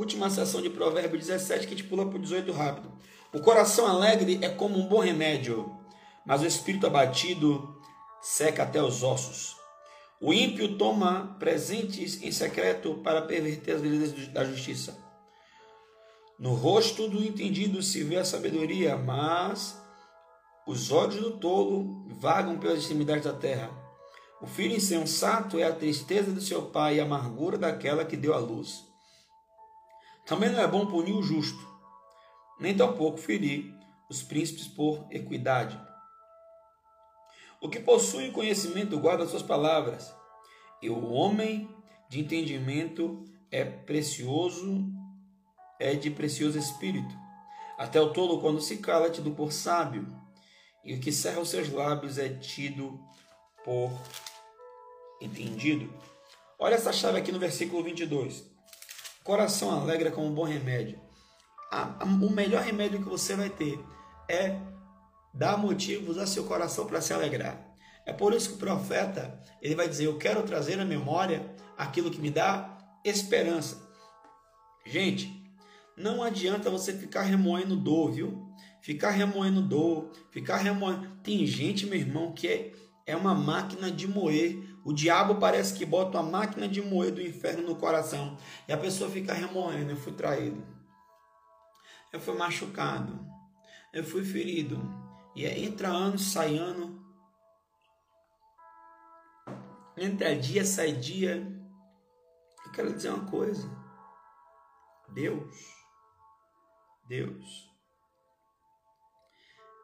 [0.01, 2.91] última sessão de Provérbios 17, que a gente pula para o 18 rápido.
[3.35, 5.71] O coração alegre é como um bom remédio,
[6.25, 7.79] mas o espírito abatido
[8.23, 9.57] seca até os ossos.
[10.19, 14.99] O ímpio toma presentes em secreto para perverter as leis da justiça.
[16.39, 19.79] No rosto do entendido se vê a sabedoria, mas
[20.67, 23.71] os olhos do tolo vagam pelas extremidades da terra.
[24.41, 28.33] O filho insensato é a tristeza do seu pai e a amargura daquela que deu
[28.33, 28.90] a luz.
[30.31, 31.59] Também não é bom punir o justo,
[32.61, 33.75] nem tampouco ferir
[34.09, 35.77] os príncipes por equidade.
[37.61, 40.15] O que possui conhecimento guarda suas palavras,
[40.81, 41.69] e o homem
[42.09, 44.87] de entendimento é precioso,
[45.81, 47.13] é de precioso espírito.
[47.77, 50.07] Até o tolo, quando se cala, é tido por sábio,
[50.85, 53.01] e o que cerra os seus lábios é tido
[53.65, 53.91] por
[55.21, 55.93] entendido.
[56.57, 58.50] Olha essa chave aqui no versículo 22.
[59.31, 60.99] Coração alegre é como um bom remédio.
[61.71, 63.79] A, a, o melhor remédio que você vai ter
[64.29, 64.59] é
[65.33, 67.65] dar motivos a seu coração para se alegrar.
[68.05, 72.11] É por isso que o profeta ele vai dizer: Eu quero trazer na memória aquilo
[72.11, 73.89] que me dá esperança.
[74.85, 75.33] Gente,
[75.97, 78.53] não adianta você ficar remoendo dor, viu?
[78.83, 81.07] Ficar remoendo dor, ficar remoendo.
[81.23, 82.73] Tem gente, meu irmão, que é,
[83.07, 87.23] é uma máquina de moer o diabo parece que bota uma máquina de moer do
[87.23, 88.37] inferno no coração
[88.67, 89.93] e a pessoa fica remoendo.
[89.93, 90.67] Eu fui traído,
[92.13, 93.25] eu fui machucado,
[93.93, 94.81] eu fui ferido.
[95.37, 97.01] E é, entra ano, sai ano.
[99.97, 101.37] Entra dia, sai dia.
[102.67, 103.71] Eu quero dizer uma coisa.
[105.11, 105.55] Deus,
[107.07, 107.71] Deus,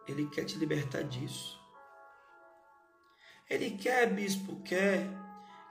[0.08, 1.55] Ele quer te libertar disso.
[3.48, 5.08] Ele quer, bispo, quer.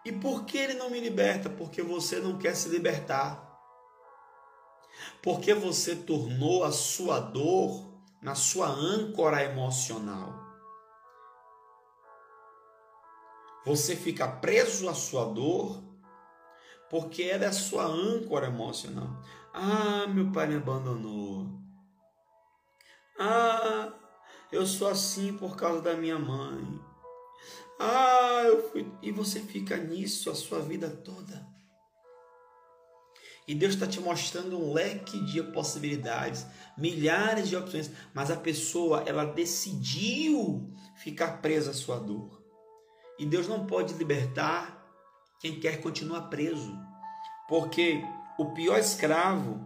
[0.05, 1.49] E por que ele não me liberta?
[1.49, 3.43] Porque você não quer se libertar.
[5.21, 10.34] Porque você tornou a sua dor na sua âncora emocional.
[13.65, 15.84] Você fica preso à sua dor
[16.89, 19.21] porque ela é a sua âncora emocional.
[19.53, 21.47] Ah, meu pai me abandonou.
[23.19, 23.91] Ah,
[24.51, 26.80] eu sou assim por causa da minha mãe.
[27.79, 28.89] Ah, eu fui.
[29.01, 31.45] E você fica nisso a sua vida toda.
[33.47, 39.03] E Deus está te mostrando um leque de possibilidades, milhares de opções, mas a pessoa
[39.05, 42.43] ela decidiu ficar presa à sua dor.
[43.19, 44.83] E Deus não pode libertar
[45.39, 46.75] quem quer continuar preso,
[47.47, 48.01] porque
[48.39, 49.63] o pior escravo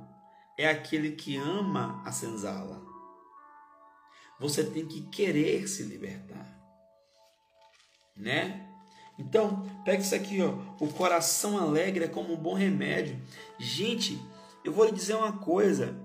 [0.57, 2.83] é aquele que ama a senzala.
[4.41, 6.58] Você tem que querer se libertar
[8.19, 8.65] né?
[9.17, 10.53] Então, pega isso aqui, ó.
[10.79, 13.19] O coração alegre é como um bom remédio.
[13.57, 14.21] Gente,
[14.63, 15.97] eu vou lhe dizer uma coisa.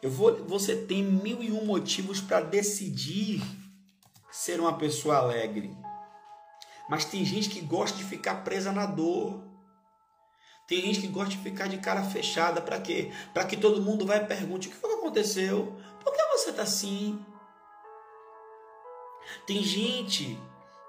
[0.00, 3.42] Eu vou, você tem mil e um motivos para decidir
[4.30, 5.76] ser uma pessoa alegre.
[6.88, 9.42] Mas tem gente que gosta de ficar presa na dor.
[10.66, 12.60] Tem gente que gosta de ficar de cara fechada.
[12.60, 13.12] Para quê?
[13.34, 15.78] Para que todo mundo vai e pergunte: o que foi que aconteceu?
[16.02, 17.24] Por que você está assim?
[19.46, 20.38] Tem gente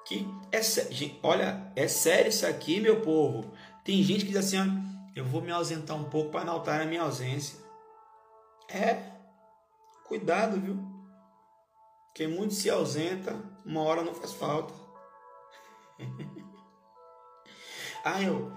[0.06, 0.60] que é
[1.22, 3.54] olha, é sério isso aqui, meu povo.
[3.84, 4.66] Tem gente que diz assim, ó,
[5.16, 7.58] eu vou me ausentar um pouco para notar a minha ausência.
[8.70, 9.12] É,
[10.06, 10.78] cuidado, viu?
[12.14, 14.74] Quem muito se ausenta, uma hora não faz falta.
[18.04, 18.52] ah, eu,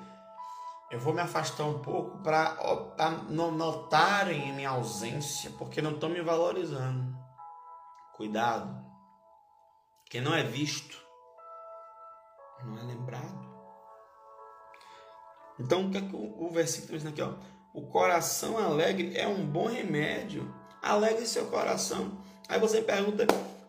[0.90, 2.56] eu vou me afastar um pouco para
[3.28, 7.16] não notarem minha ausência, porque não estão me valorizando.
[8.14, 8.84] Cuidado.
[10.10, 11.05] Quem não é visto
[12.64, 13.46] não é lembrado.
[15.58, 17.22] Então, o que, é que o, o versículo diz aqui?
[17.22, 17.34] Ó?
[17.72, 20.54] O coração alegre é um bom remédio.
[20.82, 22.22] Alegre seu coração.
[22.48, 23.26] Aí você pergunta,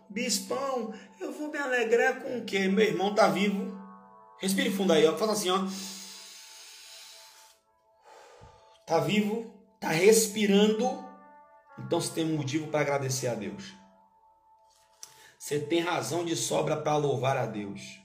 [0.09, 2.67] bispão, eu vou me alegrar com o quê?
[2.67, 3.75] Meu irmão está vivo.
[4.39, 5.17] Respire fundo aí, ó.
[5.17, 5.65] Faça assim, ó.
[8.85, 11.05] Tá vivo, tá respirando.
[11.79, 13.73] Então você tem motivo para agradecer a Deus.
[15.37, 17.99] Você tem razão de sobra para louvar a Deus.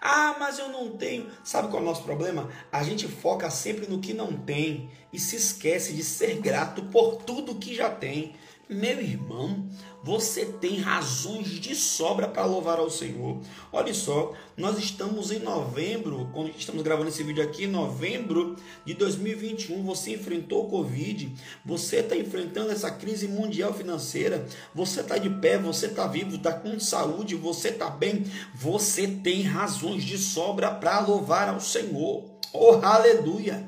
[0.00, 1.30] Ah, mas eu não tenho.
[1.44, 2.48] Sabe qual é o nosso problema?
[2.70, 7.16] A gente foca sempre no que não tem e se esquece de ser grato por
[7.16, 8.34] tudo que já tem.
[8.68, 9.64] Meu irmão,
[10.02, 13.40] você tem razões de sobra para louvar ao Senhor.
[13.72, 18.92] Olha só, nós estamos em novembro, quando estamos gravando esse vídeo aqui, em novembro de
[18.92, 21.32] 2021, você enfrentou o Covid,
[21.64, 24.44] você está enfrentando essa crise mundial financeira,
[24.74, 29.42] você está de pé, você está vivo, está com saúde, você está bem, você tem
[29.42, 32.24] razões de sobra para louvar ao Senhor.
[32.52, 33.64] Oh, aleluia!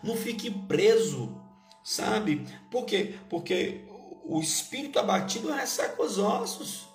[0.00, 1.41] Não fique preso
[1.84, 2.46] sabe?
[2.70, 3.14] Por quê?
[3.28, 3.84] Porque
[4.24, 6.88] o espírito abatido resseca os ossos,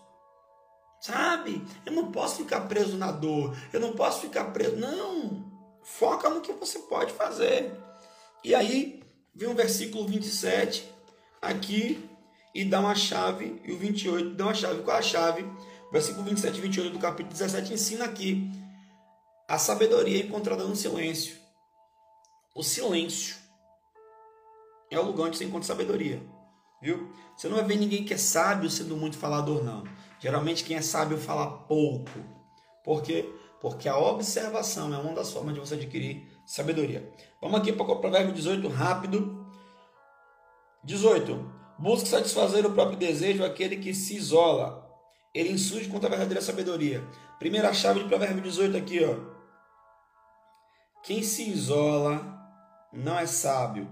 [1.01, 1.65] sabe?
[1.85, 5.45] Eu não posso ficar preso na dor, eu não posso ficar preso, não.
[5.83, 7.71] Foca no que você pode fazer.
[8.43, 10.87] E aí, vem o versículo 27
[11.41, 12.09] aqui
[12.53, 14.81] e dá uma chave, e o 28 dá uma chave.
[14.81, 15.45] Qual é a chave?
[15.91, 18.51] Versículo 27 e 28 do capítulo 17 ensina aqui
[19.47, 21.37] a sabedoria encontrada no silêncio.
[22.53, 23.35] O silêncio
[24.91, 26.21] é o lugar onde você encontra sabedoria.
[26.81, 27.11] Viu?
[27.35, 29.83] Você não vai ver ninguém que é sábio sendo muito falador, não.
[30.19, 32.11] Geralmente quem é sábio fala pouco.
[32.83, 33.29] Por quê?
[33.59, 37.11] Porque a observação é uma das formas de você adquirir sabedoria.
[37.41, 39.45] Vamos aqui para o provérbio 18, rápido.
[40.83, 41.53] 18.
[41.79, 44.87] Busque satisfazer o próprio desejo aquele que se isola.
[45.33, 47.03] Ele insurge contra a verdadeira sabedoria.
[47.37, 49.37] Primeira chave de provérbio 18 aqui, ó.
[51.03, 52.37] Quem se isola
[52.91, 53.87] não é sábio,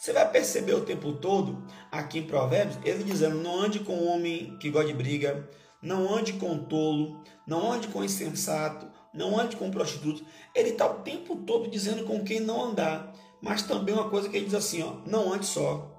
[0.00, 4.56] você vai perceber o tempo todo, aqui em Provérbios, ele dizendo: não ande com homem
[4.56, 5.46] que gosta de briga,
[5.82, 10.24] não ande com tolo, não ande com insensato, não ande com prostituto.
[10.54, 13.14] Ele está o tempo todo dizendo com quem não andar.
[13.42, 15.94] Mas também uma coisa que ele diz assim: ó, não ande só.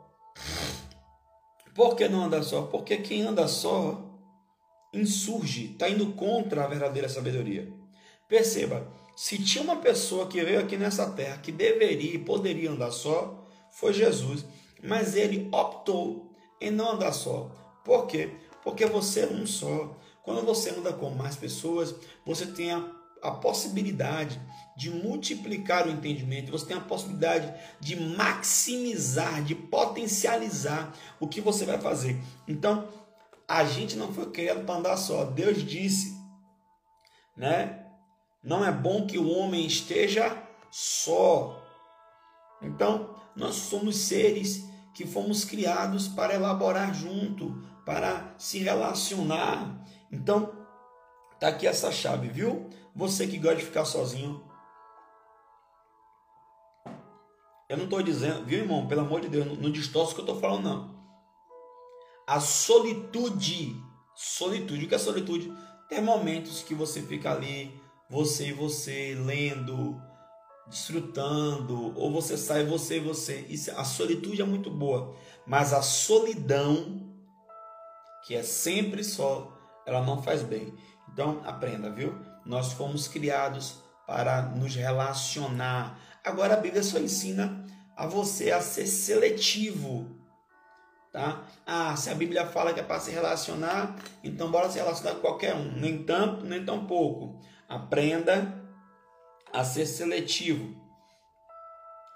[1.76, 2.64] Por que não andar só?
[2.64, 4.04] Porque quem anda só
[4.92, 7.72] insurge, está indo contra a verdadeira sabedoria.
[8.28, 12.90] Perceba, se tinha uma pessoa que veio aqui nessa terra que deveria e poderia andar
[12.90, 13.41] só,
[13.72, 14.46] foi Jesus.
[14.84, 17.52] Mas ele optou em não andar só.
[17.84, 18.30] Por quê?
[18.64, 19.98] Porque você é um só.
[20.24, 21.96] Quando você anda com mais pessoas,
[22.26, 22.86] você tem a,
[23.22, 24.40] a possibilidade
[24.78, 31.66] de multiplicar o entendimento, você tem a possibilidade de maximizar, de potencializar o que você
[31.66, 32.20] vai fazer.
[32.48, 32.88] Então,
[33.48, 35.26] a gente não foi criado para andar só.
[35.26, 36.16] Deus disse,
[37.36, 37.86] né?
[38.44, 40.42] Não é bom que o homem esteja
[40.72, 41.62] só.
[42.62, 49.84] Então, nós somos seres que fomos criados para elaborar junto, para se relacionar.
[50.12, 50.52] Então,
[51.40, 52.70] tá aqui essa chave, viu?
[52.96, 54.44] Você que gosta de ficar sozinho.
[57.70, 58.86] Eu não estou dizendo, viu, irmão?
[58.86, 61.02] Pelo amor de Deus, não, não distorce o que eu estou falando, não.
[62.28, 63.76] A solitude,
[64.14, 65.52] solitude, o que é solitude?
[65.88, 67.74] Tem momentos que você fica ali,
[68.10, 70.02] você e você, lendo,
[70.68, 73.46] desfrutando, ou você sai você e você.
[73.50, 77.14] Isso, a solitude é muito boa, mas a solidão,
[78.26, 80.74] que é sempre só, ela não faz bem.
[81.12, 82.18] Então, aprenda, viu?
[82.46, 86.00] Nós fomos criados para nos relacionar.
[86.24, 90.10] Agora a Bíblia só ensina a você a ser seletivo,
[91.12, 91.44] tá?
[91.66, 95.22] Ah, se a Bíblia fala que é para se relacionar, então bora se relacionar com
[95.22, 97.40] qualquer um, nem tanto, nem tão pouco.
[97.68, 98.61] Aprenda
[99.54, 100.76] a ser seletivo.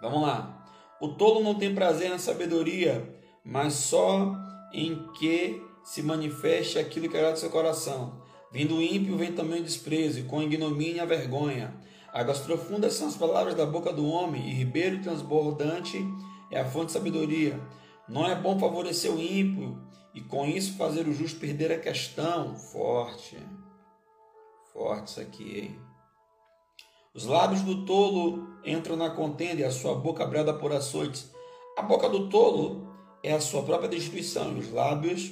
[0.01, 0.65] Vamos lá.
[1.01, 3.13] O tolo não tem prazer na sabedoria,
[3.43, 4.35] mas só
[4.73, 8.21] em que se manifeste aquilo que agrada seu coração.
[8.51, 11.75] Vindo o ímpio vem também o desprezo, e com ignomínia a vergonha.
[12.11, 15.97] Águas profundas são as palavras da boca do homem, e ribeiro transbordante
[16.49, 17.59] é a fonte de sabedoria.
[18.07, 19.81] Não é bom favorecer o ímpio,
[20.13, 22.55] e com isso fazer o justo perder a questão.
[22.55, 23.37] Forte.
[24.71, 25.84] Forte isso aqui, hein?
[27.15, 31.31] Os lábios do tolo entram na contenda e a sua boca brada por açoites.
[31.77, 32.93] A boca do tolo
[33.23, 35.31] é a sua própria destruição e os lábios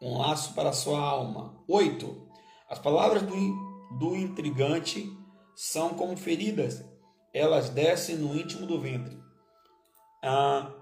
[0.00, 1.54] um laço para a sua alma.
[1.68, 2.28] 8.
[2.68, 3.34] As palavras do,
[3.98, 5.16] do intrigante
[5.54, 6.84] são como feridas,
[7.32, 9.16] elas descem no íntimo do ventre.
[10.24, 10.72] Ah,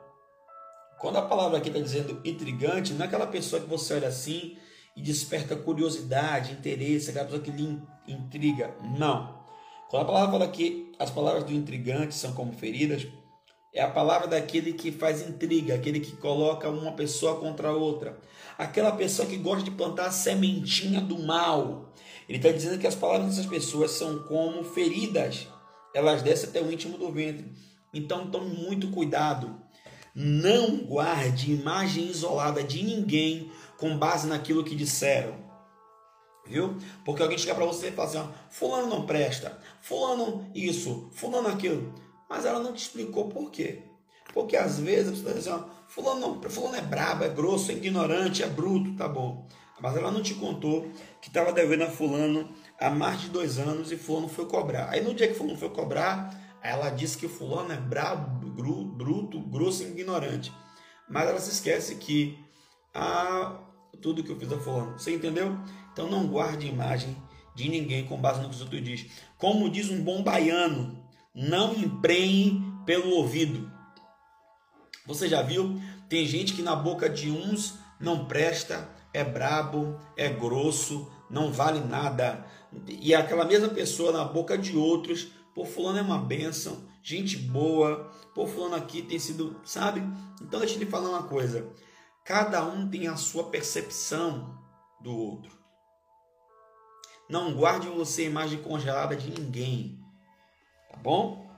[0.99, 4.57] quando a palavra aqui está dizendo intrigante, não é aquela pessoa que você olha assim
[4.97, 8.74] e desperta curiosidade, interesse, aquela pessoa que lhe intriga.
[8.99, 9.39] Não.
[9.91, 13.09] Quando a palavra fala que as palavras do intrigante são como feridas,
[13.72, 18.20] É a palavra daquele que faz intriga, aquele que coloca uma pessoa contra outra.
[18.59, 21.93] Aquela pessoa que gosta de plantar a sementinha do mal.
[22.28, 25.47] Ele está dizendo que as palavras dessas pessoas são como feridas.
[25.95, 27.53] Elas descem até o íntimo do ventre.
[27.95, 29.61] Então tome muito cuidado.
[30.12, 35.49] Não guarde imagem isolada de ninguém com base naquilo que disseram.
[36.51, 36.76] Viu?
[37.05, 41.46] Porque alguém chega para você e fala assim: ó, Fulano não presta, Fulano isso, Fulano
[41.46, 41.94] aquilo.
[42.28, 43.84] Mas ela não te explicou por quê.
[44.34, 47.74] Porque às vezes você diz assim: ó, fulano, não, fulano é brabo, é grosso, é
[47.74, 49.46] ignorante, é bruto, tá bom.
[49.80, 50.90] Mas ela não te contou
[51.22, 54.90] que estava devendo a Fulano há mais de dois anos e Fulano foi cobrar.
[54.90, 59.82] Aí no dia que Fulano foi cobrar, ela disse que Fulano é brabo, bruto, grosso
[59.82, 60.53] e ignorante.
[61.09, 62.38] Mas ela se esquece que
[62.94, 63.59] ah,
[64.01, 64.98] tudo que eu fiz a Fulano.
[64.98, 65.57] Você entendeu?
[65.92, 67.16] Então não guarde imagem
[67.55, 69.07] de ninguém com base no que os outros diz.
[69.36, 73.70] Como diz um bom baiano, não emprenhe pelo ouvido.
[75.07, 75.80] Você já viu?
[76.09, 81.80] Tem gente que na boca de uns não presta, é brabo, é grosso, não vale
[81.80, 82.44] nada.
[82.88, 88.11] E aquela mesma pessoa na boca de outros, pô, fulano é uma benção, gente boa,
[88.34, 90.03] pô, fulano aqui tem sido, sabe?
[90.40, 91.68] Então deixa eu falar uma coisa.
[92.25, 94.59] Cada um tem a sua percepção
[95.01, 95.51] do outro.
[97.29, 99.99] Não guarde você imagem congelada de ninguém.
[100.91, 101.49] Tá bom?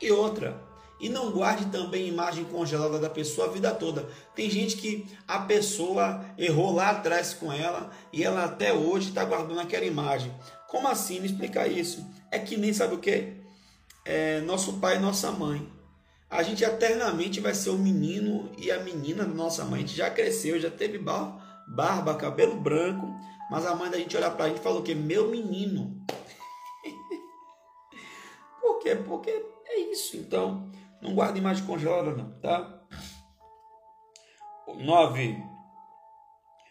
[0.00, 0.60] E outra,
[1.02, 4.08] e não guarde também imagem congelada da pessoa a vida toda.
[4.36, 9.24] Tem gente que a pessoa errou lá atrás com ela e ela até hoje está
[9.24, 10.32] guardando aquela imagem.
[10.68, 11.18] Como assim?
[11.18, 12.06] Me explicar isso.
[12.30, 13.32] É que nem sabe o que?
[14.04, 15.68] É nosso pai e nossa mãe.
[16.32, 19.84] A gente eternamente vai ser o menino e a menina da nossa mãe.
[19.84, 23.14] A gente já cresceu, já teve barba, cabelo branco,
[23.50, 26.02] mas a mãe da gente olhar para a gente e falou que meu menino.
[28.62, 28.96] Por quê?
[28.96, 29.30] Porque
[29.66, 30.16] é isso.
[30.16, 30.72] Então,
[31.02, 32.80] não guarde imagem congelada, não, tá?
[34.66, 35.36] 9.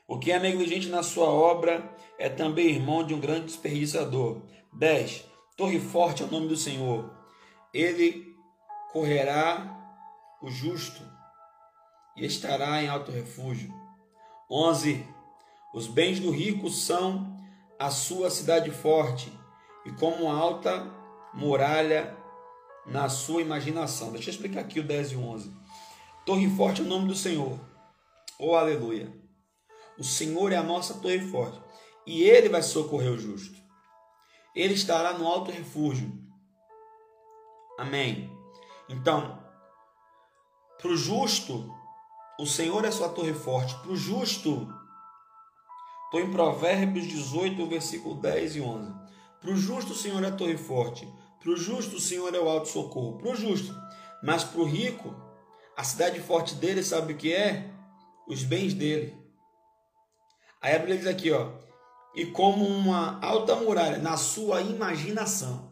[0.07, 4.41] O que é negligente na sua obra é também irmão de um grande desperdiçador.
[4.73, 5.23] 10.
[5.55, 7.13] Torre forte é o nome do Senhor.
[7.71, 8.30] Ele
[8.91, 9.77] correrá
[10.41, 11.01] o justo
[12.15, 13.73] e estará em alto refúgio.
[14.49, 15.05] 11.
[15.73, 17.37] Os bens do rico são
[17.79, 19.31] a sua cidade forte
[19.85, 20.85] e como alta
[21.33, 22.15] muralha
[22.85, 24.11] na sua imaginação.
[24.11, 25.55] Deixa eu explicar aqui o 10 e o 11.
[26.25, 27.59] Torre forte é o nome do Senhor.
[28.37, 29.11] Oh, aleluia.
[29.97, 31.61] O Senhor é a nossa torre forte
[32.05, 33.55] e ele vai socorrer o justo.
[34.55, 36.11] Ele estará no alto refúgio.
[37.77, 38.30] Amém.
[38.91, 39.41] Então,
[40.81, 41.73] para o justo,
[42.37, 43.73] o Senhor é sua torre forte.
[43.75, 44.67] Para o justo,
[46.05, 48.93] estou em Provérbios 18, versículo 10 e 11.
[49.39, 51.07] Para o justo, o Senhor é a torre forte.
[51.39, 53.17] Para o justo, o Senhor é o alto socorro.
[53.17, 53.73] Para o justo.
[54.21, 55.15] Mas para o rico,
[55.77, 57.71] a cidade forte dele, sabe o que é?
[58.27, 59.17] Os bens dele.
[60.61, 61.53] Aí a Bíblia diz aqui, ó.
[62.13, 65.71] E como uma alta muralha na sua imaginação.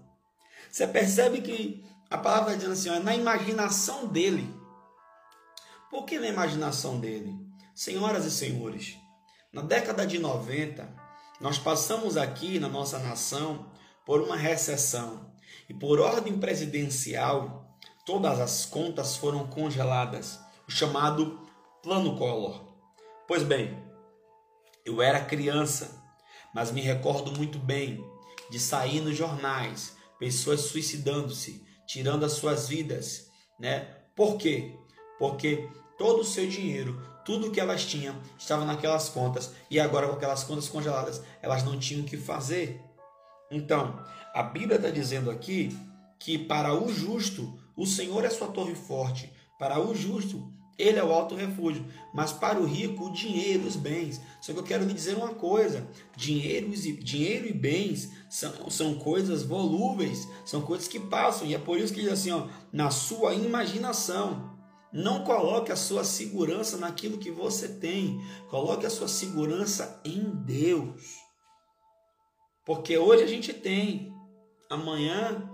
[0.71, 4.51] Você percebe que a palavra diz assim, é na imaginação dele.
[5.91, 7.35] Por que na imaginação dele?
[7.75, 8.97] Senhoras e senhores,
[9.53, 10.89] na década de 90,
[11.39, 13.71] nós passamos aqui na nossa nação
[14.05, 15.33] por uma recessão
[15.69, 21.47] e por ordem presidencial, todas as contas foram congeladas, o chamado
[21.81, 22.75] Plano Collor.
[23.27, 23.77] Pois bem,
[24.83, 26.03] eu era criança,
[26.53, 28.03] mas me recordo muito bem
[28.49, 33.87] de sair nos jornais, pessoas suicidando-se, tirando as suas vidas, né?
[34.15, 34.75] Por quê?
[35.17, 35.67] Porque
[35.97, 40.43] todo o seu dinheiro, tudo que elas tinham, estava naquelas contas e agora com aquelas
[40.43, 42.79] contas congeladas, elas não tinham o que fazer.
[43.49, 45.75] Então, a Bíblia está dizendo aqui
[46.19, 49.33] que para o justo, o Senhor é sua torre forte.
[49.57, 51.85] Para o justo, ele é o alto refúgio.
[52.13, 54.21] Mas para o rico, o dinheiro, os bens.
[54.39, 58.95] Só que eu quero lhe dizer uma coisa: dinheiro e, dinheiro e bens são, são
[58.95, 61.45] coisas volúveis, são coisas que passam.
[61.45, 64.57] E é por isso que diz assim: ó, na sua imaginação.
[64.91, 68.19] Não coloque a sua segurança naquilo que você tem.
[68.49, 71.03] Coloque a sua segurança em Deus.
[72.65, 74.11] Porque hoje a gente tem,
[74.67, 75.47] amanhã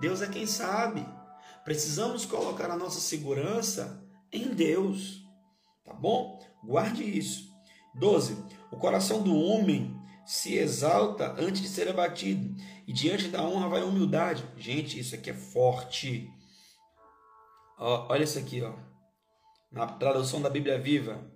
[0.00, 1.06] Deus é quem sabe.
[1.66, 5.22] Precisamos colocar a nossa segurança em Deus.
[5.84, 6.38] Tá bom?
[6.62, 7.48] Guarde isso.
[7.94, 8.44] 12.
[8.70, 12.54] O coração do homem se exalta antes de ser abatido,
[12.86, 14.44] e diante da honra vai a humildade.
[14.56, 16.30] Gente, isso aqui é forte.
[17.78, 18.74] Ó, olha isso aqui, ó.
[19.72, 21.26] Na tradução da Bíblia Viva,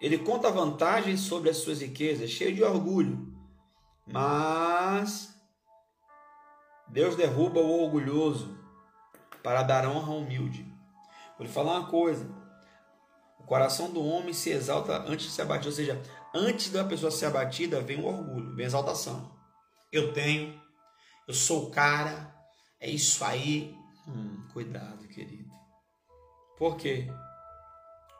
[0.00, 3.34] Ele conta vantagens sobre as suas riquezas, cheio de orgulho.
[4.06, 5.34] Mas
[6.88, 8.59] Deus derruba o orgulhoso
[9.42, 10.64] para dar honra ao humilde.
[11.36, 12.28] Vou lhe falar uma coisa.
[13.38, 16.02] O coração do homem se exalta antes de ser abatido, ou seja,
[16.34, 19.34] antes da pessoa ser abatida, vem o orgulho, vem a exaltação.
[19.90, 20.60] Eu tenho,
[21.26, 22.34] eu sou o cara,
[22.78, 23.76] é isso aí.
[24.06, 25.50] Hum, cuidado, querido.
[26.56, 27.08] Por quê?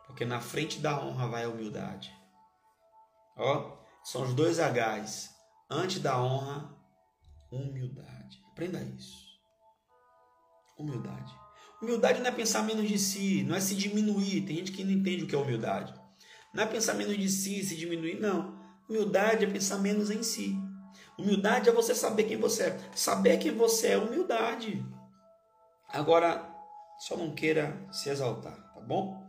[0.07, 2.13] Porque na frente da honra vai a humildade.
[3.37, 5.31] Ó, são os dois H's.
[5.69, 6.75] Antes da honra,
[7.51, 8.43] humildade.
[8.51, 9.30] Aprenda isso.
[10.81, 11.35] Humildade.
[11.83, 14.43] Humildade não é pensar menos de si, não é se diminuir.
[14.43, 15.95] Tem gente que não entende o que é humildade.
[16.53, 18.59] Não é pensar menos de si, se diminuir, não.
[18.89, 20.59] Humildade é pensar menos em si.
[21.19, 22.91] Humildade é você saber quem você é.
[22.95, 24.85] Saber quem você é humildade.
[25.89, 26.51] Agora,
[26.99, 29.23] só não queira se exaltar, tá bom?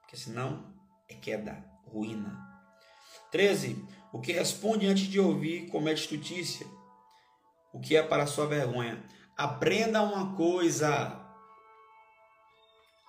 [0.00, 0.74] Porque senão
[1.08, 2.38] é queda, ruína.
[3.30, 3.84] 13.
[4.12, 6.66] O que responde antes de ouvir comete estutícia.
[7.72, 9.02] O que é para sua vergonha.
[9.38, 11.16] Aprenda uma coisa.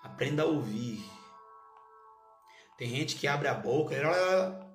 [0.04, 1.04] Aprenda a ouvir.
[2.78, 4.70] Tem gente que abre a boca e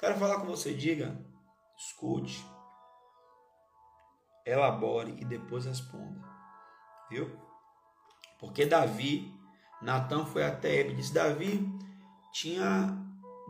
[0.00, 1.16] Quero falar com você, diga,
[1.78, 2.44] escute,
[4.44, 6.20] elabore e depois responda.
[7.08, 7.30] Viu?
[8.40, 9.32] Porque Davi,
[9.80, 11.64] Natan foi até ele e disse: Davi
[12.32, 12.98] tinha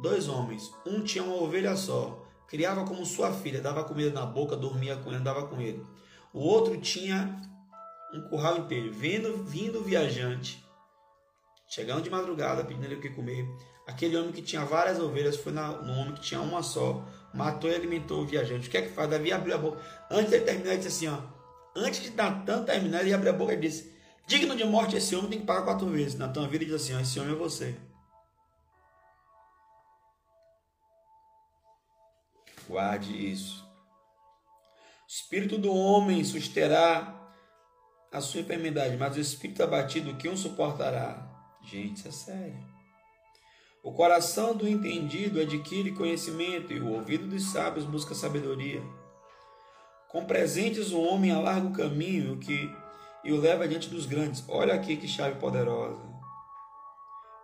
[0.03, 0.71] dois homens.
[0.87, 5.11] Um tinha uma ovelha só, criava como sua filha, dava comida na boca, dormia com
[5.11, 5.85] ele, andava com ele.
[6.33, 7.41] O outro tinha
[8.13, 10.65] um curral inteiro, vindo, vindo viajante,
[11.69, 13.47] chegando de madrugada, pedindo ele o que comer.
[13.87, 17.71] Aquele homem que tinha várias ovelhas foi na, no homem que tinha uma só, matou
[17.71, 18.69] e alimentou o viajante.
[18.69, 19.11] O que é que faz?
[19.11, 19.81] Davi abriu a boca.
[20.11, 21.19] Antes de terminar, ele disse assim: ó,
[21.77, 23.93] antes de Natan terminar, ele abriu a boca e disse:
[24.27, 26.15] Digno de morte, esse homem tem que pagar quatro vezes.
[26.15, 27.77] Natan vira e diz assim: ó, Esse homem é você.
[32.69, 33.65] Guarde isso.
[35.05, 37.21] O espírito do homem susterá
[38.11, 41.29] a sua enfermidade, mas o espírito abatido, quem o suportará?
[41.63, 42.75] Gente, isso é sério.
[43.83, 48.83] O coração do entendido adquire conhecimento e o ouvido dos sábios busca sabedoria.
[50.09, 52.71] Com presentes o homem alarga o caminho que
[53.25, 54.45] e o leva diante dos grandes.
[54.49, 56.01] Olha aqui que chave poderosa.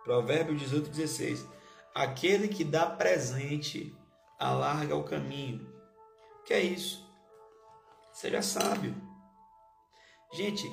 [0.03, 1.45] Provérbio 18, 16.
[1.93, 3.95] Aquele que dá presente
[4.41, 5.61] alarga o caminho.
[6.39, 7.07] O que é isso?
[8.11, 8.95] Seja sábio.
[10.33, 10.65] Gente,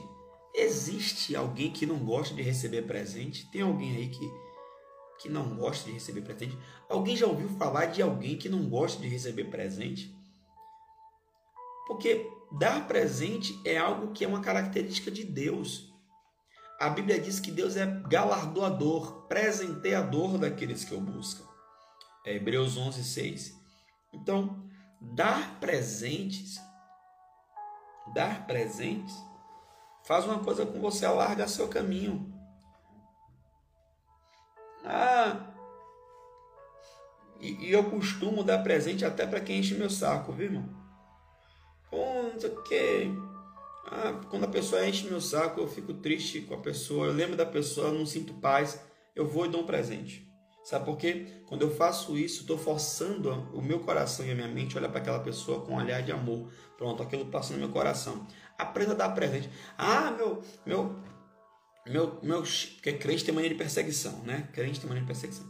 [0.55, 3.47] existe alguém que não gosta de receber presente?
[3.51, 4.49] Tem alguém aí que
[5.21, 6.57] que não gosta de receber presente?
[6.89, 10.17] Alguém já ouviu falar de alguém que não gosta de receber presente?
[11.89, 15.93] Porque dar presente é algo que é uma característica de Deus.
[16.79, 21.43] A Bíblia diz que Deus é galardoador, presenteador daqueles que o buscam.
[22.25, 23.58] É Hebreus 11, 6.
[24.13, 24.69] Então,
[25.01, 26.61] dar presentes,
[28.15, 29.15] dar presentes,
[30.05, 32.35] faz uma coisa com você, alarga seu caminho.
[34.85, 35.55] Ah,
[37.41, 40.69] e, e, eu costumo dar presente até para quem enche meu saco, viu, irmão?
[41.91, 43.29] Pô, não sei o que.
[43.87, 47.37] Ah, quando a pessoa enche meu saco, eu fico triste com a pessoa, eu lembro
[47.37, 48.81] da pessoa, não sinto paz,
[49.15, 50.28] eu vou e dou um presente.
[50.69, 51.27] Sabe por quê?
[51.47, 54.91] Quando eu faço isso, estou forçando o meu coração e a minha mente a olhar
[54.91, 56.53] para aquela pessoa com um olhar de amor.
[56.77, 58.27] Pronto, aquilo passa no meu coração.
[58.59, 59.49] Aprenda a dar presente.
[59.79, 60.95] Ah, meu, meu,
[61.87, 64.47] meu, meu, porque crente tem mania de perseguição, né?
[64.53, 65.47] Crente tem mania de perseguição.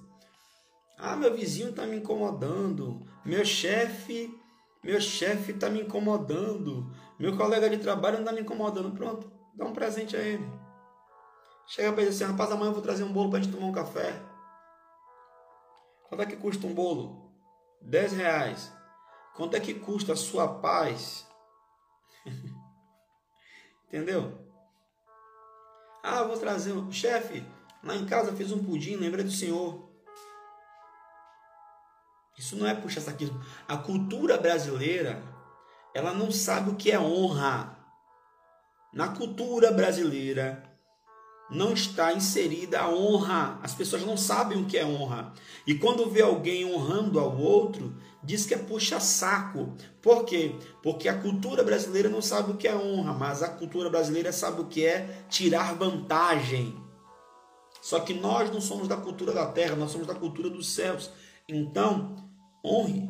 [0.96, 3.04] Ah, meu vizinho está me incomodando.
[3.24, 4.32] Meu chefe,
[4.84, 6.94] meu chefe está me incomodando.
[7.18, 8.92] Meu colega de trabalho não está me incomodando.
[8.92, 10.48] Pronto, dá um presente a ele.
[11.66, 13.66] Chega para ele assim, rapaz, amanhã eu vou trazer um bolo para a gente tomar
[13.66, 14.27] um café.
[16.08, 17.30] Quanto é que custa um bolo?
[17.82, 18.72] 10 reais.
[19.34, 21.26] Quanto é que custa a sua paz?
[23.86, 24.46] Entendeu?
[26.02, 26.90] Ah, vou trazer um.
[26.90, 27.44] Chefe,
[27.82, 29.88] lá em casa fiz um pudim, lembrei do senhor.
[32.36, 33.40] Isso não é puxa saquismo.
[33.66, 35.22] A cultura brasileira,
[35.94, 37.76] ela não sabe o que é honra.
[38.92, 40.67] Na cultura brasileira,
[41.50, 43.58] não está inserida a honra.
[43.62, 45.32] As pessoas não sabem o que é honra.
[45.66, 49.74] E quando vê alguém honrando ao outro, diz que é puxa-saco.
[50.02, 50.54] Por quê?
[50.82, 54.60] Porque a cultura brasileira não sabe o que é honra, mas a cultura brasileira sabe
[54.60, 56.76] o que é tirar vantagem.
[57.80, 61.10] Só que nós não somos da cultura da terra, nós somos da cultura dos céus.
[61.48, 62.16] Então,
[62.64, 63.08] honre.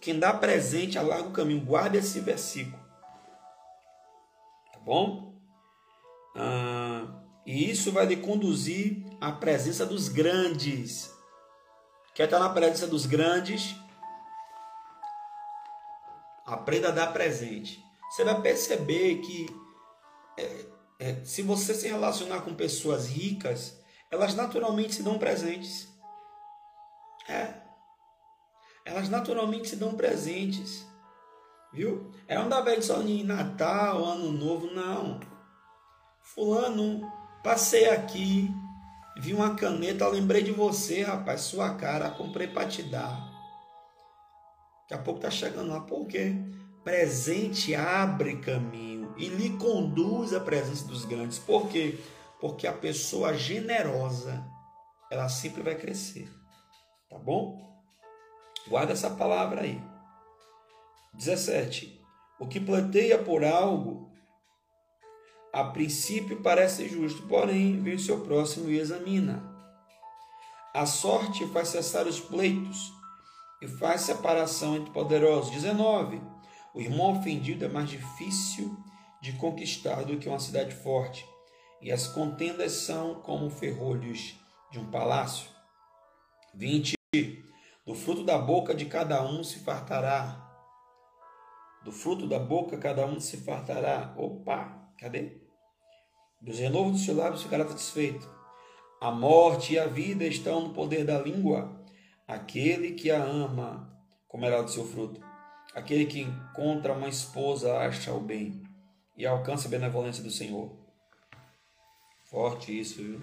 [0.00, 1.64] Quem dá presente alarga o caminho.
[1.64, 2.82] Guarde esse versículo.
[4.72, 5.34] Tá bom?
[6.36, 11.12] Ah, e isso vai lhe conduzir à presença dos grandes.
[12.14, 13.74] Quer estar na presença dos grandes?
[16.46, 17.82] Aprenda a dar presente.
[18.10, 19.46] Você vai perceber que
[20.38, 20.66] é,
[20.98, 23.78] é, se você se relacionar com pessoas ricas,
[24.10, 25.88] elas naturalmente se dão presentes.
[27.28, 27.54] É.
[28.84, 30.86] Elas naturalmente se dão presentes.
[31.72, 32.12] Viu?
[32.28, 35.18] Não dá presente só em Natal, Ano Novo, não.
[36.20, 37.02] Fulano,
[37.44, 38.50] passei aqui,
[39.18, 43.30] vi uma caneta, lembrei de você, rapaz, sua cara, comprei para te dar.
[44.82, 46.34] Daqui a pouco tá chegando lá, por quê?
[46.82, 51.38] Presente abre caminho e lhe conduz à presença dos grandes.
[51.38, 51.98] Por quê?
[52.40, 54.42] Porque a pessoa generosa,
[55.10, 56.28] ela sempre vai crescer.
[57.10, 57.62] Tá bom?
[58.66, 59.80] Guarda essa palavra aí.
[61.12, 62.02] 17.
[62.40, 64.13] O que planteia por algo,
[65.54, 69.40] a princípio parece justo, porém vem o seu próximo e examina.
[70.74, 72.92] A sorte faz cessar os pleitos
[73.62, 75.52] e faz separação entre poderosos.
[75.52, 76.20] 19.
[76.74, 78.76] O irmão ofendido é mais difícil
[79.22, 81.24] de conquistar do que uma cidade forte,
[81.80, 84.34] e as contendas são como ferrolhos
[84.72, 85.48] de um palácio.
[86.52, 86.94] 20.
[87.86, 90.50] Do fruto da boca de cada um se fartará.
[91.84, 94.12] Do fruto da boca cada um se fartará.
[94.16, 95.43] Opa, cadê?
[96.44, 98.28] Dos renovos dos seus lábios ficará satisfeito.
[99.00, 101.84] A morte e a vida estão no poder da língua
[102.26, 103.94] Aquele que a ama
[104.26, 105.20] comerá do seu fruto.
[105.74, 108.62] Aquele que encontra uma esposa acha o bem
[109.14, 110.74] e alcança a benevolência do Senhor.
[112.24, 113.22] Forte isso, viu?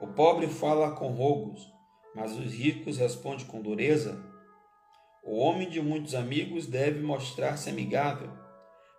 [0.00, 1.72] O pobre fala com rogos,
[2.12, 4.20] mas os ricos respondem com dureza.
[5.22, 8.32] O homem de muitos amigos deve mostrar-se amigável,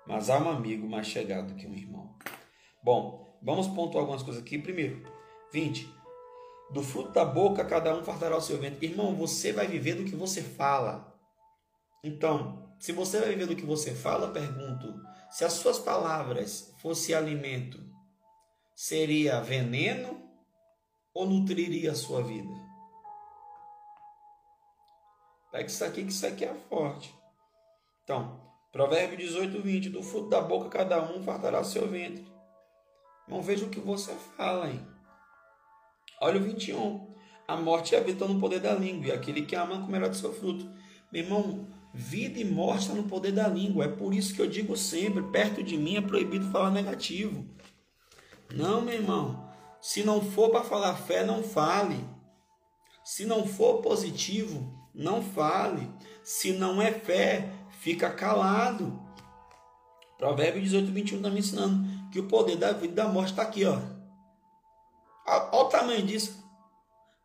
[0.07, 1.96] mas há um amigo mais chegado que um irmão.
[2.87, 4.57] Bom, vamos pontuar algumas coisas aqui.
[4.57, 5.05] Primeiro,
[5.51, 5.93] 20.
[6.71, 8.81] Do fruto da boca cada um fartará o seu vento.
[8.81, 11.13] Irmão, você vai viver do que você fala.
[12.01, 17.13] Então, se você vai viver do que você fala, pergunto: se as suas palavras fossem
[17.13, 17.77] alimento,
[18.73, 20.23] seria veneno
[21.13, 22.53] ou nutriria a sua vida?
[25.51, 27.13] Pega isso aqui, que isso aqui é forte.
[28.05, 28.39] Então,
[28.71, 32.36] Provérbio 18, 20: Do fruto da boca cada um fartará o seu ventre.
[33.27, 34.81] Não veja o que você fala, hein?
[36.21, 37.07] Olha o 21.
[37.47, 40.15] A morte a vida estão no poder da língua, e aquele que ama comerá do
[40.15, 40.69] seu fruto.
[41.11, 43.85] Meu irmão, vida e morte estão no poder da língua.
[43.85, 47.45] É por isso que eu digo sempre: perto de mim é proibido falar negativo.
[48.53, 49.47] Não, meu irmão.
[49.81, 52.03] Se não for para falar fé, não fale.
[53.03, 55.89] Se não for positivo, não fale.
[56.23, 57.49] Se não é fé,
[57.79, 59.01] fica calado.
[60.17, 63.43] Provérbio 18, 21 está me ensinando que o poder da vida e da morte está
[63.43, 63.79] aqui, ó.
[65.27, 66.43] Olha o tamanho disso.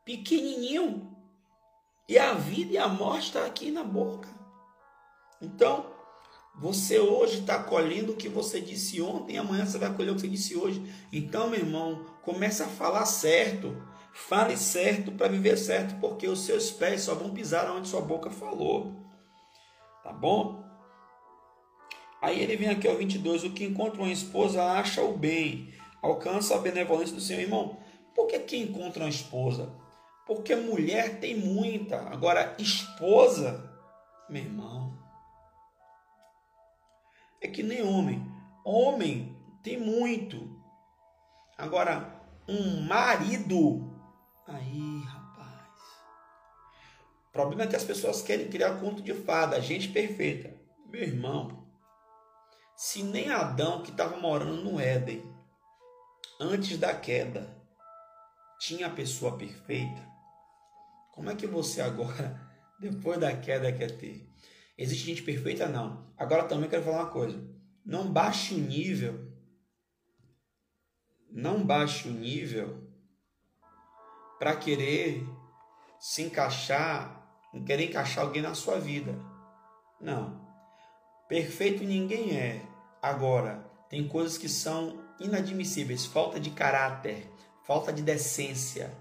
[0.04, 1.16] Pequenininho.
[2.08, 4.28] E a vida e a morte estão tá aqui na boca.
[5.40, 5.86] Então,
[6.54, 10.14] você hoje está colhendo o que você disse ontem, e amanhã você vai colher o
[10.14, 10.82] que você disse hoje.
[11.12, 13.74] Então, meu irmão, comece a falar certo.
[14.12, 18.30] Fale certo para viver certo, porque os seus pés só vão pisar onde sua boca
[18.30, 18.92] falou.
[20.02, 20.62] Tá bom?
[22.22, 26.54] Aí ele vem aqui ao 22, o que encontra uma esposa acha o bem, alcança
[26.54, 27.42] a benevolência do Senhor.
[27.42, 27.76] Irmão,
[28.14, 29.74] por que, que encontra uma esposa?
[30.24, 31.96] Porque mulher tem muita.
[32.02, 33.68] Agora, esposa,
[34.30, 34.96] meu irmão,
[37.40, 38.24] é que nem homem.
[38.64, 40.62] Homem tem muito.
[41.58, 44.00] Agora, um marido,
[44.46, 45.76] aí, rapaz.
[47.26, 50.56] O problema é que as pessoas querem criar conto de fada, gente perfeita.
[50.86, 51.61] Meu irmão,
[52.82, 55.22] se nem Adão que estava morando no Éden,
[56.40, 57.56] antes da queda,
[58.58, 60.04] tinha a pessoa perfeita,
[61.12, 62.42] como é que você agora,
[62.80, 64.28] depois da queda, quer ter?
[64.76, 65.68] Existe gente perfeita?
[65.68, 66.12] Não.
[66.18, 67.40] Agora também quero falar uma coisa.
[67.86, 69.30] Não baixe o nível.
[71.30, 72.82] Não baixe o nível
[74.40, 75.24] para querer
[76.00, 79.14] se encaixar, querer encaixar alguém na sua vida.
[80.00, 80.44] Não.
[81.28, 82.71] Perfeito ninguém é.
[83.02, 87.28] Agora, tem coisas que são inadmissíveis, falta de caráter,
[87.64, 88.96] falta de decência,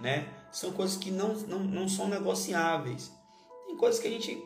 [0.00, 0.28] né?
[0.50, 3.12] São coisas que não, não, não são negociáveis.
[3.66, 4.42] Tem coisas que a gente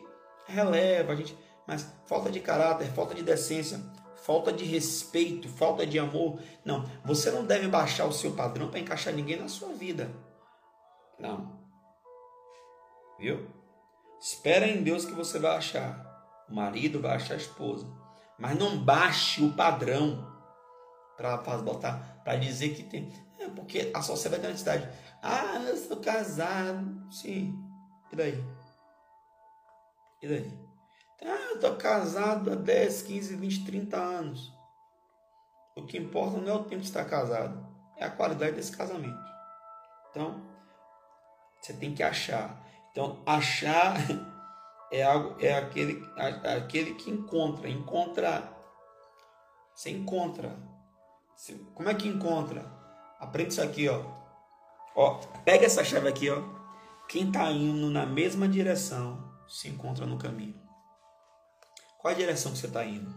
[0.47, 1.35] releva, a gente,
[1.67, 3.81] mas falta de caráter, falta de decência,
[4.23, 6.39] falta de respeito, falta de amor.
[6.63, 10.11] Não, você não deve baixar o seu padrão para encaixar ninguém na sua vida.
[11.17, 11.59] Não.
[13.17, 13.49] Viu?
[14.19, 16.05] Espera em Deus que você vai achar.
[16.49, 17.87] O marido vai achar a esposa.
[18.39, 20.27] Mas não baixe o padrão
[21.17, 23.11] para botar para dizer que tem
[23.55, 24.89] porque a sociedade da cidade.
[25.21, 27.11] Ah, eu sou casado.
[27.11, 27.57] Sim.
[28.11, 28.43] E daí?
[30.21, 30.59] E daí?
[31.21, 34.53] Ah, eu tô casado há 10, 15, 20, 30 anos.
[35.75, 37.65] O que importa não é o tempo de estar casado,
[37.97, 39.17] é a qualidade desse casamento.
[40.09, 40.41] Então,
[41.59, 42.61] você tem que achar.
[42.91, 43.95] Então, achar
[44.91, 48.55] é algo é aquele aquele que encontra, encontrar.
[49.73, 50.57] Você encontra.
[51.73, 52.65] Como é que encontra?
[53.19, 54.03] Aprende isso aqui, ó.
[54.95, 55.15] Ó,
[55.45, 56.41] pega essa chave aqui, ó.
[57.07, 60.59] Quem está indo na mesma direção se encontra no caminho.
[61.97, 63.13] Qual a direção que você está indo?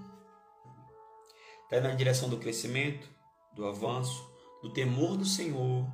[1.65, 3.09] Está indo na direção do crescimento,
[3.55, 4.29] do avanço,
[4.63, 5.87] do temor do Senhor,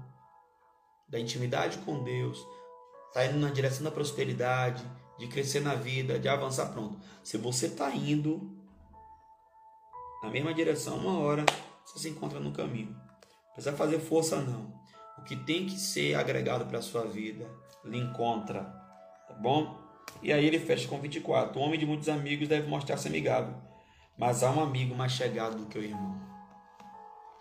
[1.08, 2.38] da intimidade com Deus.
[3.08, 4.84] Está indo na direção da prosperidade,
[5.18, 6.66] de crescer na vida, de avançar.
[6.72, 6.98] Pronto.
[7.22, 8.56] Se você está indo
[10.22, 11.44] na mesma direção, uma hora
[11.84, 12.90] você se encontra no caminho.
[12.92, 14.78] Não precisa fazer força, não.
[15.18, 17.50] O que tem que ser agregado para a sua vida,
[17.84, 18.62] lhe encontra.
[19.26, 19.78] Tá bom?
[20.22, 21.58] E aí ele fecha com 24.
[21.58, 23.54] O homem de muitos amigos deve mostrar-se amigável,
[24.16, 26.20] mas há um amigo mais chegado do que o irmão.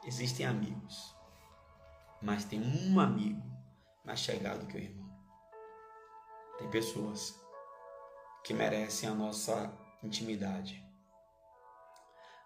[0.05, 1.15] Existem amigos,
[2.21, 3.41] mas tem um amigo
[4.05, 5.07] mais chegado do que o irmão.
[6.57, 7.39] Tem pessoas
[8.48, 10.82] que merecem a nossa intimidade.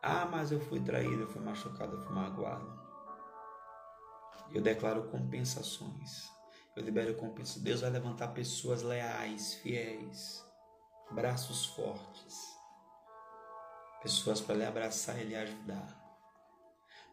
[0.02, 2.82] Ah, mas eu fui traído, eu fui machucado, eu fui magoado.
[4.52, 6.28] Eu declaro compensações.
[6.76, 7.64] Eu libero compensações.
[7.64, 10.44] Deus vai levantar pessoas leais, fiéis,
[11.12, 12.36] braços fortes.
[14.02, 16.02] Pessoas para lhe abraçar e lhe ajudar.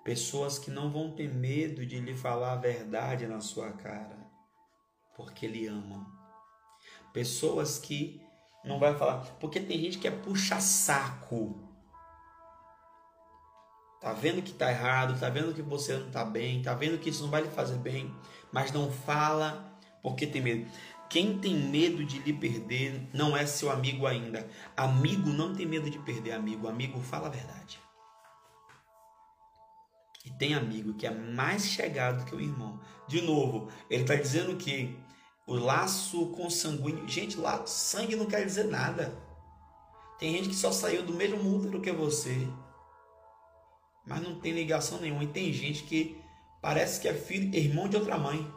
[0.02, 4.18] Pessoas que não vão ter medo de lhe falar a verdade na sua cara,
[5.14, 6.06] porque lhe amam.
[7.12, 8.26] Pessoas que
[8.64, 11.68] não vai falar, porque tem gente que é puxa saco
[14.00, 17.10] Tá vendo que tá errado, tá vendo que você não tá bem, tá vendo que
[17.10, 18.14] isso não vai lhe fazer bem,
[18.52, 20.70] mas não fala porque tem medo.
[21.10, 24.48] Quem tem medo de lhe perder não é seu amigo ainda.
[24.76, 27.80] Amigo não tem medo de perder amigo, amigo fala a verdade.
[30.24, 32.78] E tem amigo que é mais chegado que o irmão.
[33.08, 34.96] De novo, ele está dizendo que
[35.48, 37.08] o laço consanguíneo.
[37.08, 39.12] Gente, lá sangue não quer dizer nada.
[40.20, 42.48] Tem gente que só saiu do mesmo útero que você
[44.08, 45.22] mas não tem ligação nenhuma.
[45.22, 46.18] E tem gente que
[46.62, 48.50] parece que é filho, irmão de outra mãe.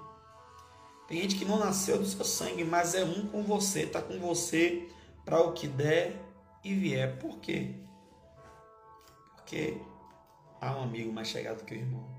[1.08, 4.18] Tem gente que não nasceu do seu sangue, mas é um com você, está com
[4.18, 4.90] você
[5.26, 6.16] para o que der
[6.64, 7.20] e vier.
[7.20, 7.76] Por quê?
[9.36, 9.78] Porque
[10.62, 12.10] há um amigo mais chegado que o irmão.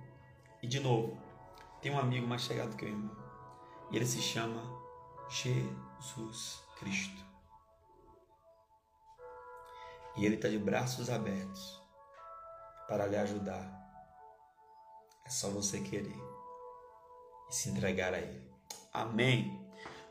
[0.62, 1.16] E de novo,
[1.81, 3.22] tem um amigo mais chegado que o irmão.
[3.93, 4.62] E ele se chama
[5.28, 7.23] Jesus Cristo.
[10.16, 11.81] E ele está de braços abertos
[12.89, 13.70] para lhe ajudar.
[15.27, 16.19] É só você querer
[17.51, 18.43] e se entregar a Ele.
[18.93, 19.62] Amém.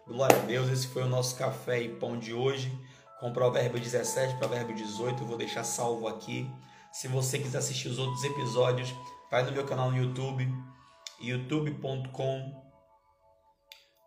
[0.08, 0.70] Glória a Deus.
[0.70, 2.72] Esse foi o nosso café e pão de hoje,
[3.20, 5.22] com Provérbio 17, Provérbio 18.
[5.22, 6.50] Eu vou deixar salvo aqui.
[6.92, 8.94] Se você quiser assistir os outros episódios,
[9.30, 10.48] vai no meu canal no YouTube,
[11.20, 12.71] youtube.com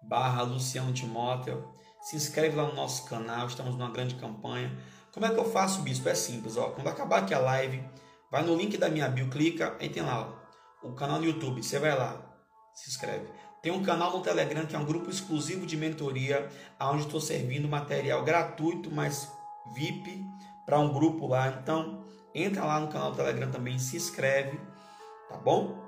[0.09, 1.73] barra Luciano Timóteo.
[2.03, 4.77] Se inscreve lá no nosso canal, estamos numa grande campanha.
[5.13, 6.09] Como é que eu faço, bispo?
[6.09, 6.71] É simples, ó.
[6.71, 7.83] Quando acabar aqui a live,
[8.35, 10.29] Vai no link da minha bio, clica, aí tem lá
[10.83, 11.63] ó, o canal no YouTube.
[11.63, 12.21] Você vai lá,
[12.75, 13.29] se inscreve.
[13.63, 16.49] Tem um canal no Telegram que é um grupo exclusivo de mentoria,
[16.81, 19.31] onde estou servindo material gratuito, mas
[19.73, 20.21] VIP,
[20.67, 21.47] para um grupo lá.
[21.47, 22.05] Então,
[22.35, 24.61] entra lá no canal do Telegram também, se inscreve,
[25.29, 25.79] tá bom?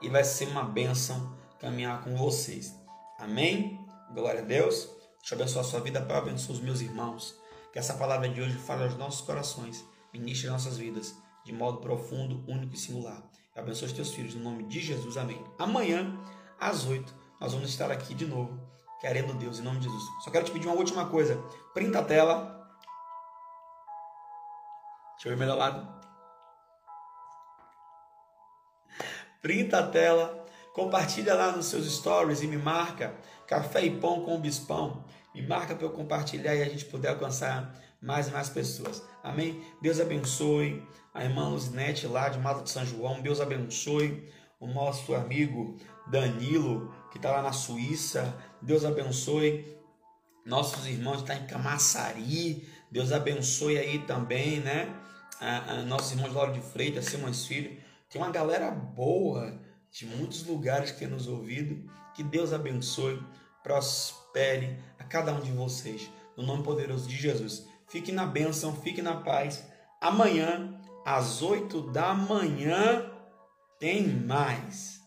[0.00, 2.81] E vai ser uma bênção caminhar com vocês.
[3.22, 3.78] Amém?
[4.12, 4.90] Glória a Deus.
[5.20, 7.38] Deixa eu abençoar a sua vida, para abençoar os meus irmãos.
[7.72, 12.44] Que essa palavra de hoje fale aos nossos corações ministre nossas vidas de modo profundo,
[12.50, 13.22] único e singular.
[13.54, 15.16] Eu abençoe os teus filhos no nome de Jesus.
[15.16, 15.42] Amém.
[15.56, 16.18] Amanhã,
[16.58, 18.60] às 8, nós vamos estar aqui de novo,
[19.00, 20.04] querendo Deus, em nome de Jesus.
[20.24, 21.40] Só quero te pedir uma última coisa.
[21.72, 22.68] Printa a tela.
[25.12, 25.88] Deixa eu ver melhor lado.
[29.40, 30.41] Printa a tela.
[30.72, 33.14] Compartilha lá nos seus stories e me marca.
[33.46, 35.04] Café e pão com o bispão.
[35.34, 39.02] Me marca para eu compartilhar e a gente poder alcançar mais e mais pessoas.
[39.22, 39.62] Amém?
[39.80, 40.82] Deus abençoe
[41.14, 43.20] a irmã Luzinete lá de Mata de São João.
[43.20, 44.28] Deus abençoe
[44.58, 45.76] o nosso amigo
[46.06, 48.34] Danilo, que está lá na Suíça.
[48.60, 49.76] Deus abençoe
[50.44, 52.68] nossos irmãos que estão tá em Camaçari.
[52.90, 54.94] Deus abençoe aí também, né?
[55.40, 57.78] A, a, nossos irmãos Lauro de Freitas, Simões Filho.
[58.08, 59.60] Tem uma galera boa
[59.92, 61.88] de muitos lugares que tem nos ouvido.
[62.14, 63.22] Que Deus abençoe,
[63.62, 66.10] prospere a cada um de vocês.
[66.36, 67.66] No nome poderoso de Jesus.
[67.88, 69.64] Fique na bênção, fique na paz.
[70.00, 73.10] Amanhã, às 8 da manhã,
[73.78, 75.01] tem mais.